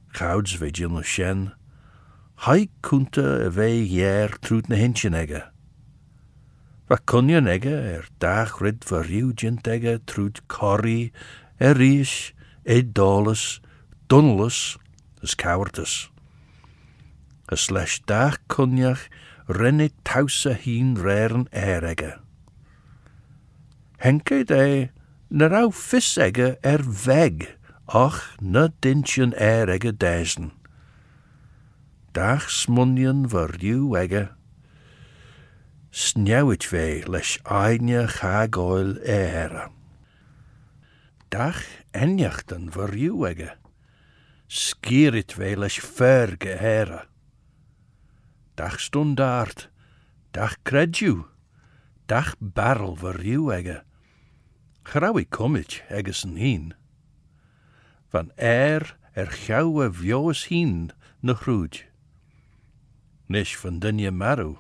Gouds 0.07 0.57
we 0.57 0.69
jilno 0.69 1.01
shen, 1.01 1.53
hij 2.35 2.67
kunte 2.79 3.43
a 3.45 3.51
wij 3.51 3.83
jair 3.83 4.39
truut 4.39 4.67
na 4.67 4.75
hintje 4.75 5.09
egge. 5.09 5.51
Va 6.87 6.97
kunje 7.03 7.41
neger, 7.41 7.83
er 7.85 8.07
dag 8.17 8.59
rid 8.59 8.85
verriw 8.85 9.31
jint 9.35 9.67
er 9.67 9.99
dunlus, 14.07 14.77
als 15.21 15.35
cowardice. 15.35 16.09
A 17.47 17.55
slash 17.55 18.01
dach 18.05 18.37
kun 18.47 18.77
rinne 19.47 19.89
taws 20.03 20.45
a 20.45 20.53
hun 20.53 20.95
rern 20.95 21.47
erega. 21.51 22.21
Henke 23.97 24.43
de 24.43 24.89
na 25.29 25.47
rau 25.47 25.71
fys 25.71 26.17
er 26.17 26.81
weg, 27.05 27.57
och 27.85 28.17
na 28.39 28.69
dintion 28.79 29.33
er 29.33 29.69
ega 29.69 29.91
desn. 29.91 30.51
Dach 32.11 32.49
smunion 32.49 33.29
voor 33.29 33.55
yw 33.59 33.95
ega. 33.95 34.35
Snewit 35.91 36.63
fe 36.63 37.03
lys 37.07 37.37
aenia 37.43 38.07
chag 38.07 38.57
oil 38.57 38.97
era. 39.03 39.69
Dach 41.29 41.63
enjachten 41.91 42.71
vyr 42.71 42.95
yw 42.95 43.51
skiritweles 44.51 45.79
ferge 45.79 46.57
herre. 46.59 47.05
Dag 48.59 48.79
stundaard, 48.79 49.69
dag 50.31 50.57
credju, 50.67 51.23
dag 52.05 52.35
barrel 52.39 52.97
verruw 52.99 53.47
egge. 53.55 53.77
Grauwe 54.83 55.23
kummich 55.23 55.79
eggesen 55.87 56.35
heen. 56.35 56.73
Van 58.11 58.31
er 58.35 58.97
er 59.15 59.31
gauwe 59.31 59.87
vjoos 59.93 60.49
heen 60.51 60.91
nach 61.23 61.47
roed. 61.47 61.85
Nisch 63.31 63.55
van 63.63 63.79
dunje 63.79 64.11
maru, 64.11 64.57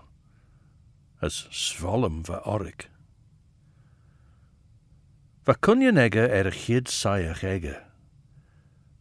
as 1.19 1.47
zwollem 1.51 2.23
ver 2.23 2.47
orik. 2.47 2.87
Va 5.43 5.53
kun 5.59 5.81
je 5.81 5.91
er 5.91 6.51
gids 6.51 6.99
saaiig 6.99 7.43
egge? 7.43 7.90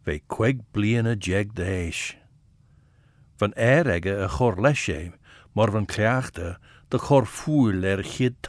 we 0.05 0.21
kweeg 0.27 0.61
a 1.07 1.15
jeg 1.19 1.55
de 1.55 1.63
hees. 1.63 2.17
Van 3.37 3.53
erege 3.53 4.23
a 4.23 4.29
chor 4.29 4.61
lesje, 4.61 5.13
maar 5.53 5.71
van 5.71 5.87
kreachte, 5.87 6.59
de 6.89 6.99
chor 6.99 7.27
voel 7.27 7.83
er 7.83 8.05
gid. 8.05 8.49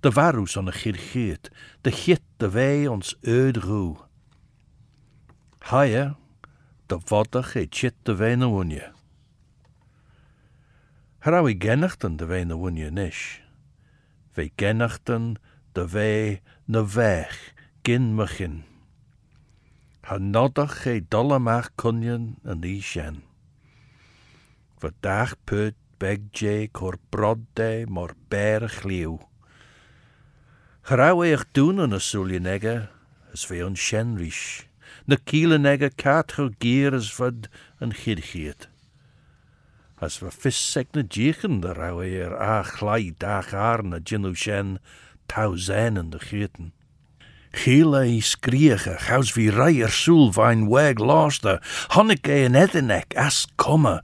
De 0.00 0.12
varus 0.12 0.56
on 0.56 0.68
a 0.68 0.72
gid 0.72 1.50
de 1.80 1.90
git 1.92 2.22
de 2.36 2.50
wij 2.50 2.86
ons 2.86 3.16
eud 3.20 3.56
roe. 3.56 3.96
Haie, 5.58 6.14
de 6.86 6.98
voddag 7.04 7.54
e 7.54 7.66
chit 7.70 7.94
de 8.02 8.14
wene 8.14 8.48
wunje. 8.48 8.92
i 11.24 11.56
gennachten 11.58 12.16
de 12.16 12.26
wene 12.26 12.58
wunje 12.58 12.90
nisch. 12.90 13.40
ve 14.32 14.50
gennachten 14.56 15.36
de 15.72 15.88
wei 15.88 16.40
ne 16.64 16.86
weg, 16.94 17.54
gin 17.82 18.14
mechin. 18.14 18.69
ha 20.10 20.16
noddach 20.18 20.88
ei 20.90 20.98
dolamach 21.14 21.68
cunion 21.78 22.24
yn 22.42 22.64
i 22.66 22.80
sien. 22.82 23.20
Fy 24.82 24.88
dach 25.06 25.36
pwyd 25.46 25.76
beg 26.02 26.24
je 26.34 26.54
cor 26.74 26.96
brodde 27.14 27.86
mor 27.86 28.16
ber 28.32 28.66
chliw. 28.80 29.20
Hraw 30.90 31.22
eich 31.22 31.44
dŵn 31.54 31.84
yn 31.84 31.94
y 31.94 32.00
sŵli 32.02 32.40
nega, 32.42 32.74
ys 33.30 33.46
fe 33.46 33.60
o'n 33.62 33.78
sien 33.78 34.16
rys. 34.18 34.64
Na 35.06 35.20
cil 35.30 35.54
yn 35.54 35.70
ega 35.70 35.92
cat 35.94 36.34
chael 36.34 36.50
gyr 36.58 36.98
ys 36.98 37.12
fyd 37.14 37.46
yn 37.78 37.94
chyrchiad. 38.00 38.66
As 40.02 40.18
fy 40.18 40.34
ffyseg 40.34 40.90
na 40.90 41.06
dîchyn 41.06 41.62
dy 41.62 41.76
raw 41.78 42.02
eir 42.02 42.34
a 42.34 42.64
chlai 42.66 43.14
dach 43.22 43.54
ar 43.54 43.86
na 43.86 44.02
dynw 44.02 44.34
sien 44.34 44.80
taw 45.30 45.54
zen 45.54 46.02
yn 46.02 46.10
dy 46.10 46.24
chyrchiad. 46.26 46.74
Gila 47.50 48.04
i 48.06 48.20
skriege, 48.22 48.94
gaus 49.02 49.32
wie 49.34 49.50
reier 49.50 49.90
soel 49.90 50.30
vain 50.32 50.68
weg 50.70 51.00
laste, 51.02 51.56
honnik 51.96 52.28
e 52.30 52.44
en 52.46 52.54
edenek 52.54 53.16
as 53.18 53.42
komme, 53.58 53.96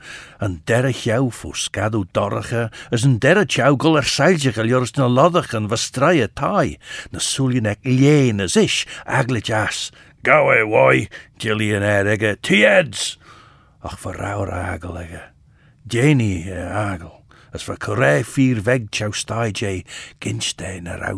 en 0.43 0.59
derre 0.67 0.91
jou 0.91 1.31
voor 1.31 1.55
skadu 1.55 2.03
dorge, 2.13 2.67
as 2.91 3.07
een 3.07 3.21
derre 3.23 3.47
jou 3.47 3.77
er 3.97 4.09
seilje 4.11 4.53
geljors 4.53 4.97
na 4.99 5.07
loddigen 5.07 5.69
was 5.71 5.87
straie 5.87 6.27
tai, 6.27 6.79
na 7.11 7.23
soeljenek 7.23 7.79
leen 7.87 8.43
as 8.43 8.57
ish, 8.57 8.85
aglet 9.07 9.51
as, 9.51 9.93
gau 10.27 10.51
e 10.51 10.65
woi, 10.67 11.07
Gillian 11.39 11.87
erige, 11.87 12.37
tieds, 12.43 13.15
ach 13.81 13.99
verrauwer 14.03 14.51
agelige, 14.51 15.23
Jenny 15.87 16.43
e 16.51 16.67
agel, 16.67 17.15
as 17.57 17.64
for 17.64 17.79
cyré 17.81 18.21
ffyr 18.21 18.59
feg 18.61 18.90
chawstai 18.92 19.49
je 19.57 19.71
gynstein 20.21 20.85
ar 20.92 21.01
aw 21.09 21.16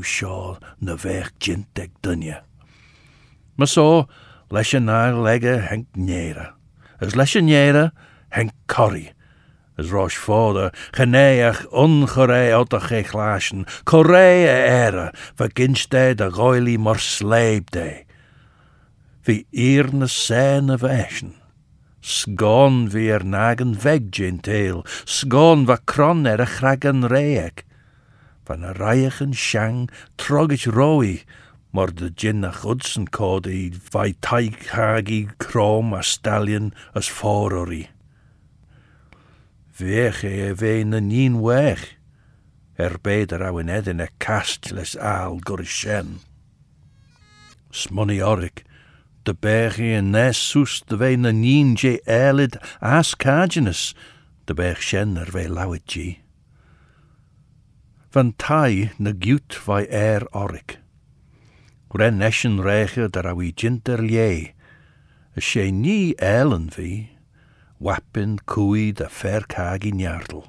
na 0.78 0.92
nou 0.92 1.00
fech 1.02 1.32
jinteg 1.42 1.90
dynia. 2.06 2.44
Ma 3.58 3.66
so, 3.66 4.06
ar 4.86 5.18
lega 5.18 5.56
henc 5.66 5.90
nera. 5.98 6.52
As 7.02 7.18
leis 7.18 7.34
yn 7.34 7.50
nera, 7.50 7.90
henc 8.30 8.54
cori. 8.70 9.08
As 9.78 9.90
Rosh 9.90 10.18
fodder, 10.18 10.70
geneach 10.94 11.64
ongere 11.74 12.54
out 12.54 12.72
a 12.72 12.80
ge 12.86 13.02
glazen, 13.10 13.66
coré 13.84 14.46
e 14.46 14.56
de 16.14 16.30
goili 16.30 16.78
mor. 16.78 17.02
Vi. 19.26 19.44
Sgon 22.08 22.86
fi 22.88 23.02
er 23.12 23.24
nag 23.36 23.60
yn 23.60 23.74
vegyn 23.84 24.38
teil, 24.40 24.78
sgôn 25.04 25.66
va 25.68 25.76
cron 25.90 26.24
er 26.30 26.40
ych 26.40 26.56
rhag 26.62 26.86
yn 26.88 27.04
reeg. 27.12 27.60
Fan 28.48 28.64
y 28.64 28.72
raiach 28.78 29.18
yn 29.20 29.34
siang 29.36 29.82
trogich 30.16 30.64
roi, 30.72 31.20
mor 31.76 31.92
dy 31.92 32.08
gyn 32.22 32.48
a 32.48 32.52
chwdsyn 32.62 33.10
cod 33.12 33.50
i 33.52 33.68
fai 33.92 34.14
tai 34.24 34.46
hag 34.72 35.12
i 35.12 35.20
crom 35.44 35.92
a 35.92 36.00
stalion 36.00 36.70
ys 36.96 37.10
ffor 37.12 37.58
o'r 37.60 37.74
i. 37.76 37.82
Fech 39.76 40.22
e 40.24 40.32
e 40.46 40.54
fe 40.62 40.78
yn 40.86 40.96
un 40.96 41.36
wech, 41.44 41.84
er 42.80 42.96
bed 43.04 43.36
yr 43.36 43.44
awynedd 43.50 43.92
yn 43.92 44.00
e 44.00 44.08
castles 44.24 44.96
al 44.96 45.42
gorysien. 45.44 46.16
Smoniorig, 47.68 48.64
de 49.28 49.36
bergen 49.40 50.10
nes 50.10 50.48
soest 50.48 50.88
de 50.88 50.96
wij 50.96 51.16
na 51.16 51.30
nien 51.30 51.76
je 51.76 52.00
as 52.80 53.14
de 54.44 54.54
berg 54.54 54.82
shen 54.82 55.16
er 55.16 55.30
wij 55.32 55.48
lauwet 55.48 55.92
je. 55.92 56.16
Van 58.10 58.36
tai 58.36 58.90
ne 58.96 59.14
gut 59.18 59.64
wij 59.64 59.88
er 59.88 60.26
orik. 60.30 60.80
Ren 61.88 62.16
neschen 62.16 62.60
rege 62.60 63.10
der 63.10 63.28
awi 63.28 63.52
jinter 63.54 64.04
je, 64.04 64.52
a 65.36 65.40
she 65.40 65.70
ni 65.70 66.12
elen 66.12 66.70
vi, 66.74 67.08
wappin 67.76 68.38
kui 68.44 68.92
de 68.92 69.08
fer 69.10 69.46
kagin 69.46 69.98
jardel. 69.98 70.46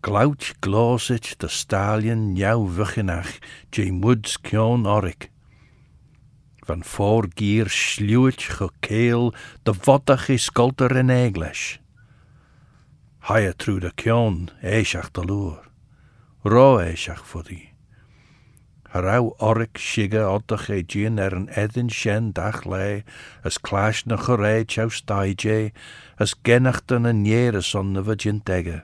Glauch 0.00 0.54
glosit 0.60 1.38
de 1.38 1.48
stallion 1.48 2.34
jouw 2.36 2.68
vuchinach, 2.68 3.38
je 3.70 3.92
muds 3.92 4.40
kion 4.40 4.86
orik. 4.86 5.30
Van 6.66 6.84
voorgier 6.84 7.70
sluwt 7.70 8.42
gekeel 8.42 9.34
de 9.62 9.74
voddach 9.74 10.28
is 10.28 10.50
in 10.96 11.10
English. 11.10 11.76
Haie 13.18 13.54
tru 13.54 13.78
de 13.78 13.92
kjon, 13.94 14.48
eisach 14.62 15.10
de 15.10 15.24
loer. 15.24 15.62
Ro 16.42 16.78
eisach 16.78 17.26
voor 17.26 17.44
die. 17.46 17.68
Harau 18.90 19.34
oric 19.38 19.78
shige 19.78 20.24
oddach 20.26 20.68
e 20.70 20.82
er 21.18 21.34
an 21.36 21.48
edin 21.54 21.90
shen 21.90 22.32
dach 22.32 22.66
as 23.44 23.58
clash 23.58 24.04
na 24.06 24.16
chow 24.66 24.90
staige, 24.90 25.70
as 26.18 26.34
genachten 26.42 27.06
an 27.06 27.22
niere 27.22 27.62
son 27.62 27.92
na 27.92 28.02
vagin 28.02 28.40
dege. 28.44 28.82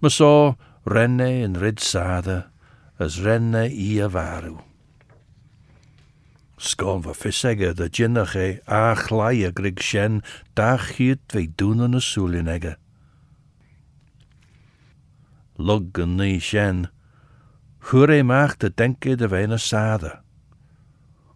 Ma 0.00 0.08
so 0.08 0.56
renne 0.84 1.42
in 1.44 1.54
rid 1.54 1.80
sade, 1.80 2.44
as 2.98 3.20
renne 3.20 3.70
i 3.70 4.00
a 4.00 4.08
varu. 4.08 4.71
Skån 6.62 7.02
var 7.02 7.16
fysege 7.18 7.72
da 7.74 7.88
gynnage 7.90 8.60
a 8.70 8.94
chlaia 8.94 9.50
grig 9.50 9.80
sjen 9.82 10.20
da 10.54 10.76
chyd 10.78 11.22
vei 11.34 11.48
dunan 11.58 11.98
y 11.98 12.00
sulinege. 12.00 12.76
Luggen 15.58 16.14
ni 16.16 16.38
sjen, 16.38 16.86
hwyr 17.90 18.14
ei 18.14 18.22
mach 18.22 18.54
da 18.62 18.70
denke 18.70 19.16
da 19.18 19.26
veina 19.32 19.58
sada. 19.58 20.20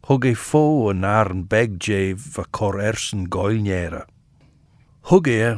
Hug 0.07 0.29
ei 0.31 0.39
fo 0.39 0.93
yn 0.93 1.03
arn 1.03 1.43
begjeif 1.51 2.37
va 2.37 2.47
cor 2.55 2.79
ersyn 2.79 3.27
goelnjera. 3.27 4.05
Hug 5.11 5.27
ei 5.27 5.57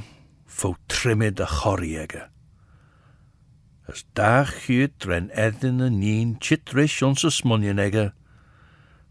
fo 0.49 0.79
trimid 0.89 1.45
a 1.45 1.49
choriege. 1.59 2.25
As 3.85 4.07
da 4.17 4.49
chyd 4.49 4.97
ren 5.05 5.29
edyn 5.37 5.85
y 5.85 5.91
nyn 5.93 6.39
chitrish 6.41 7.03
ons 7.05 7.29
y 7.29 7.33
smunionege, 7.37 8.15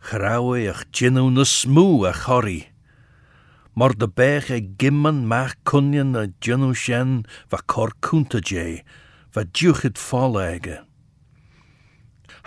Grawe 0.07 0.69
ach 0.71 0.85
jinnu 0.95 1.27
na 1.35 1.43
smú 1.43 2.07
a 2.07 2.13
chorí. 2.15 2.71
Mar 3.75 3.91
de 3.91 4.07
bech 4.07 4.47
e 4.55 4.61
gimman 4.79 5.27
mach 5.27 5.57
cunion 5.67 6.15
a 6.15 6.31
jinnu 6.39 6.71
shen 6.73 7.25
va 7.51 7.59
corcunta 7.67 8.39
jay, 8.39 8.85
va 9.35 9.43
duchid 9.43 9.97
fall 9.97 10.39
ege. 10.39 10.77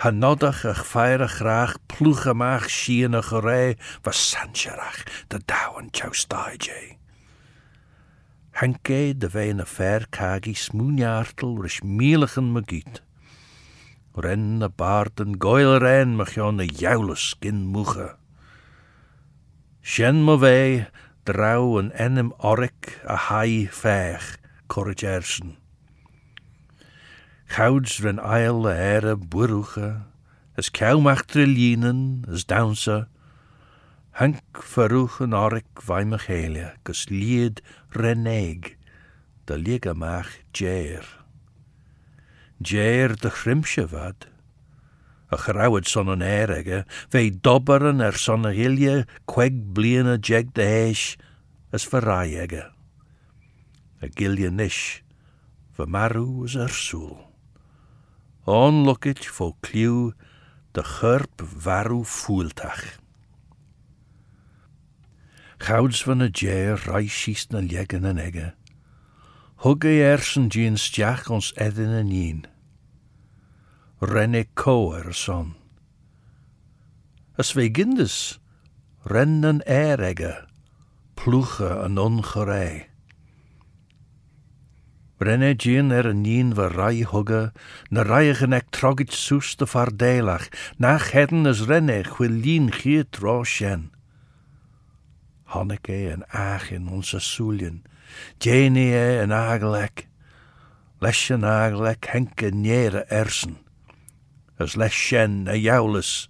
Ha 0.01 0.09
nodach 0.09 0.65
ach 0.65 0.81
feirach 0.81 1.37
rach 1.45 1.77
plwch 1.85 2.25
amach 2.33 2.65
sian 2.65 3.13
a 3.13 3.21
chore 3.21 3.77
va 4.01 4.11
sancharach 4.11 5.05
da 5.29 5.37
dawan 5.45 5.93
chawstai 5.93 6.57
jay. 6.57 6.97
Hanke 8.57 9.13
de 9.13 9.29
vein 9.29 9.61
a 9.61 9.65
fair 9.65 10.09
cagi 10.09 10.57
smoonjartel 10.57 11.61
rish 11.61 11.81
mieligen 11.85 12.49
magiet. 12.57 13.05
Ren 14.15 14.59
na 14.59 14.67
baarden 14.67 15.37
goil 15.39 15.79
ren 15.79 16.15
mag 16.15 16.33
jon 16.35 16.57
de 16.57 16.65
joule 16.67 17.15
skin 17.15 17.63
moege. 17.71 18.15
Shen 19.81 20.23
mo 20.23 20.37
wei, 20.37 20.87
drau 21.23 21.79
en 21.79 21.91
enem 21.95 22.33
orik 22.39 22.99
a 23.07 23.15
hai 23.29 23.69
veg, 23.81 24.37
corrigersen. 24.67 25.55
Gouds 27.55 27.99
ren 28.03 28.19
eil 28.19 28.61
de 28.67 28.75
ere 28.75 29.15
boeruge, 29.15 30.03
as 30.57 30.69
kouwmacht 30.69 31.31
trillinen, 31.31 32.25
as 32.27 32.43
downse, 32.43 33.07
Hank 34.19 34.59
verruchen 34.59 35.31
orik 35.33 35.81
vai 35.87 36.03
mechelia, 36.03 36.75
gus 36.83 37.05
lied 37.09 37.61
reneg, 37.95 38.75
de 39.47 39.55
ligamach 39.55 40.35
jair. 40.53 41.20
Jéir 42.61 43.15
de 43.17 43.29
chrimsevad. 43.29 44.27
A 45.31 45.37
chrawyd 45.39 45.87
son 45.87 46.11
yn 46.13 46.21
air 46.21 46.51
ega, 46.53 46.83
fe 47.09 47.29
dobaran 47.31 48.03
ar 48.03 48.17
son 48.19 48.45
hilia 48.51 49.07
queg 49.25 49.57
blian 49.73 50.09
a 50.11 50.17
jeg 50.19 50.51
de 50.53 50.67
heis 50.67 51.15
as 51.73 51.87
farai 51.87 52.35
ega. 52.43 52.69
A 54.03 54.09
gilia 54.09 54.51
nish, 54.51 55.01
fy 55.73 55.87
marw 55.87 56.43
as 56.45 56.57
ar 56.59 56.73
sŵl. 56.75 57.17
On 58.45 58.83
lwcyd 58.85 59.23
fo 59.25 59.53
cliw 59.65 60.11
de 60.75 60.83
chyrp 60.83 61.41
farw 61.41 62.03
voeltach. 62.03 62.97
Gouds 65.61 66.03
van 66.05 66.25
de 66.25 66.29
jair 66.29 66.81
rai 66.89 67.07
sys 67.07 67.47
na 67.51 67.61
legen 67.61 68.05
an 68.05 68.19
ega. 68.19 68.53
Hug 69.61 69.85
ei 69.85 70.01
ersen 70.01 70.49
ons 71.29 71.53
edden 71.55 71.93
en 71.93 72.09
un. 72.09 72.50
René 74.03 74.47
Coerson. 74.55 75.53
Es 77.37 77.51
vegindes, 77.53 78.41
rennen 79.05 79.61
erege, 79.61 80.47
pluche 81.13 81.69
en 81.83 81.99
ongerei. 82.01 82.87
René 85.21 85.53
Jean 85.53 85.91
er 85.91 86.15
nien 86.15 86.55
we 86.57 86.67
rij 86.67 87.05
hugge, 87.11 87.53
na 87.93 88.01
rijgen 88.01 88.57
ek 88.57 88.73
trogit 88.73 89.13
soes 89.13 89.53
de 89.55 89.69
vaardelach, 89.69 90.49
nach 90.81 91.11
heden 91.13 91.45
is 91.45 91.61
René 91.69 92.01
chiet 92.01 93.17
gier. 93.21 93.89
Hanneke 95.43 96.09
en 96.09 96.25
aag 96.27 96.71
in 96.71 96.89
onze 96.89 97.19
soelien, 97.19 97.83
Jenie 98.37 99.19
en 99.21 99.31
agelek, 99.31 100.07
lesje 100.97 101.37
agelek 101.45 102.05
henke 102.05 102.49
nere 102.49 103.05
ersen. 103.05 103.61
as 104.61 104.77
leshen 104.77 105.47
a 105.49 105.57
iawlus. 105.57 106.27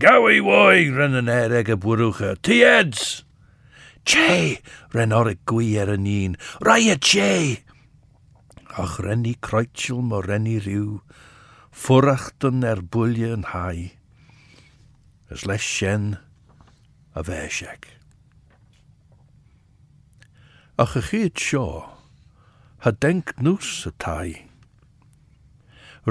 Gawi 0.00 0.40
woi, 0.40 0.88
ren 0.96 1.18
yn 1.18 1.28
ereg 1.28 1.68
y 1.68 1.76
bwrwch 1.76 2.22
y 2.24 2.34
tieds! 2.46 3.22
Che, 4.08 4.60
ren 4.96 5.12
o'r 5.12 5.34
gwy 5.50 5.74
ar 5.82 5.92
yn 5.92 6.08
un, 6.08 6.36
rai 6.64 6.88
y 6.88 6.96
che! 6.96 7.32
Ach 8.80 8.96
ren 9.04 9.26
i 9.28 9.34
croetsil 9.44 10.00
mo 10.06 10.22
ren 10.24 10.48
i 10.48 10.56
ryw, 10.62 11.00
ffwrachtyn 11.70 12.64
er 12.66 12.80
bwylio 12.80 13.34
yn 13.36 13.48
hai. 13.52 13.92
As 15.30 15.44
leshen 15.46 16.14
a 17.14 17.24
fesiag. 17.26 17.90
Ach 20.80 20.96
y 20.96 21.02
chyd 21.10 21.36
sio, 21.36 21.66
ha 22.86 22.94
denk 22.94 23.34
nws 23.36 23.74
y 23.90 23.92
tai. 24.00 24.49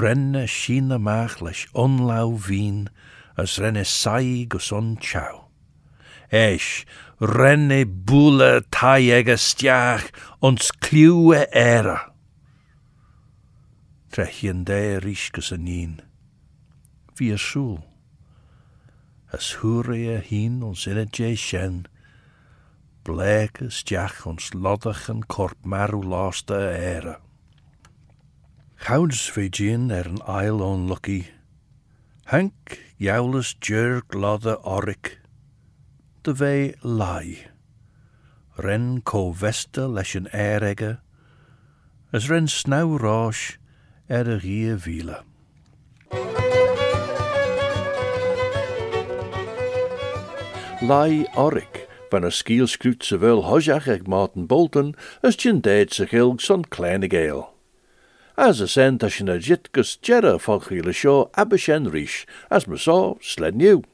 Brenne 0.00 0.46
sína 0.48 0.96
máchlais 0.96 1.66
onlau 1.74 2.32
wien, 2.48 2.88
as 3.36 3.58
renne 3.60 3.84
sai 3.84 4.46
gus 4.48 4.72
on 4.72 4.96
chau. 4.96 5.50
Eis, 6.32 6.86
renne 7.20 7.84
búle 7.84 8.64
taiega 8.72 9.36
stiach 9.36 10.08
ons 10.40 10.72
klieuwe 10.80 11.44
era. 11.52 12.14
Trechien 14.08 14.64
dé 14.64 14.96
gus 15.34 15.52
a 15.52 15.58
nín. 15.60 16.00
Wie 17.18 17.36
súl. 17.36 17.84
As 19.36 19.60
húre 19.60 20.16
a 20.16 20.20
hín 20.24 20.62
ons 20.64 20.86
inne 20.88 21.04
dé 21.12 21.36
sjen, 21.36 21.84
bleke 23.04 23.68
stiach 23.68 24.24
ons 24.24 24.54
loddach 24.54 25.10
en 25.12 25.20
korp 25.28 25.60
maru 25.60 26.00
lásta 26.00 26.56
era. 26.72 27.20
Chouds 28.80 29.28
fé 29.28 29.50
dín 29.52 29.90
ar 29.92 30.06
an 30.08 30.22
ón 30.64 30.88
lucky, 30.88 31.28
Hank 32.32 32.78
joulas 32.98 33.52
djur 33.60 34.00
glada 34.08 34.56
oric, 34.64 35.18
de 36.24 36.32
bvé 36.32 36.74
lai. 36.82 37.44
Ren 38.56 39.02
có 39.02 39.34
vesta 39.36 39.86
leis 39.86 40.16
an 40.16 40.28
as 42.10 42.30
ren 42.30 42.48
snauráis 42.48 43.58
er 44.08 44.26
a 44.26 44.38
rie 44.40 44.74
vile. 44.74 45.22
Lai 50.80 51.26
oric, 51.36 51.86
van 52.10 52.24
a 52.24 52.32
skielskrut 52.32 53.04
zowel 53.04 53.44
hosjach 53.44 53.86
ag 53.86 54.08
Martin 54.08 54.46
Bolton, 54.46 54.94
as 55.22 55.36
gin 55.36 55.60
deid 55.60 55.92
se 55.92 56.06
gilg 56.06 56.40
son 56.40 56.64
kleine. 56.64 57.59
As 58.42 58.62
a 58.62 58.66
sent 58.66 59.02
as 59.02 59.16
sin 59.16 59.28
a 59.28 59.32
jitgus 59.38 59.98
jerra 60.00 60.38
falchiele 60.40 60.94
seo 60.94 61.30
abeshen 61.32 61.92
rish, 61.92 62.26
as 62.50 62.66
me 62.66 62.78
saw 62.78 63.16
sled 63.20 63.54
new. 63.54 63.84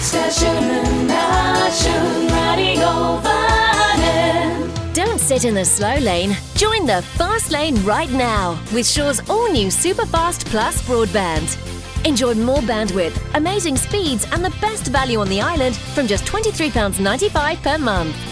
Station 0.00 1.06
Nation 1.06 2.26
Radio 2.34 3.20
Vannin. 3.22 4.92
Don't 4.92 5.20
sit 5.20 5.44
in 5.44 5.54
the 5.54 5.64
slow 5.64 5.98
lane. 5.98 6.36
Join 6.56 6.84
the 6.84 7.02
fast 7.16 7.52
lane 7.52 7.80
right 7.84 8.10
now 8.10 8.58
with 8.74 8.86
Sure's 8.86 9.20
all 9.30 9.48
new 9.52 9.68
Superfast 9.68 10.46
Plus 10.46 10.82
broadband. 10.82 11.56
Enjoy 12.04 12.34
more 12.34 12.62
bandwidth, 12.62 13.16
amazing 13.36 13.76
speeds, 13.76 14.26
and 14.32 14.44
the 14.44 14.54
best 14.60 14.88
value 14.88 15.20
on 15.20 15.28
the 15.28 15.40
island 15.40 15.76
from 15.94 16.08
just 16.08 16.24
£23.95 16.24 17.62
per 17.62 17.78
month. 17.78 18.31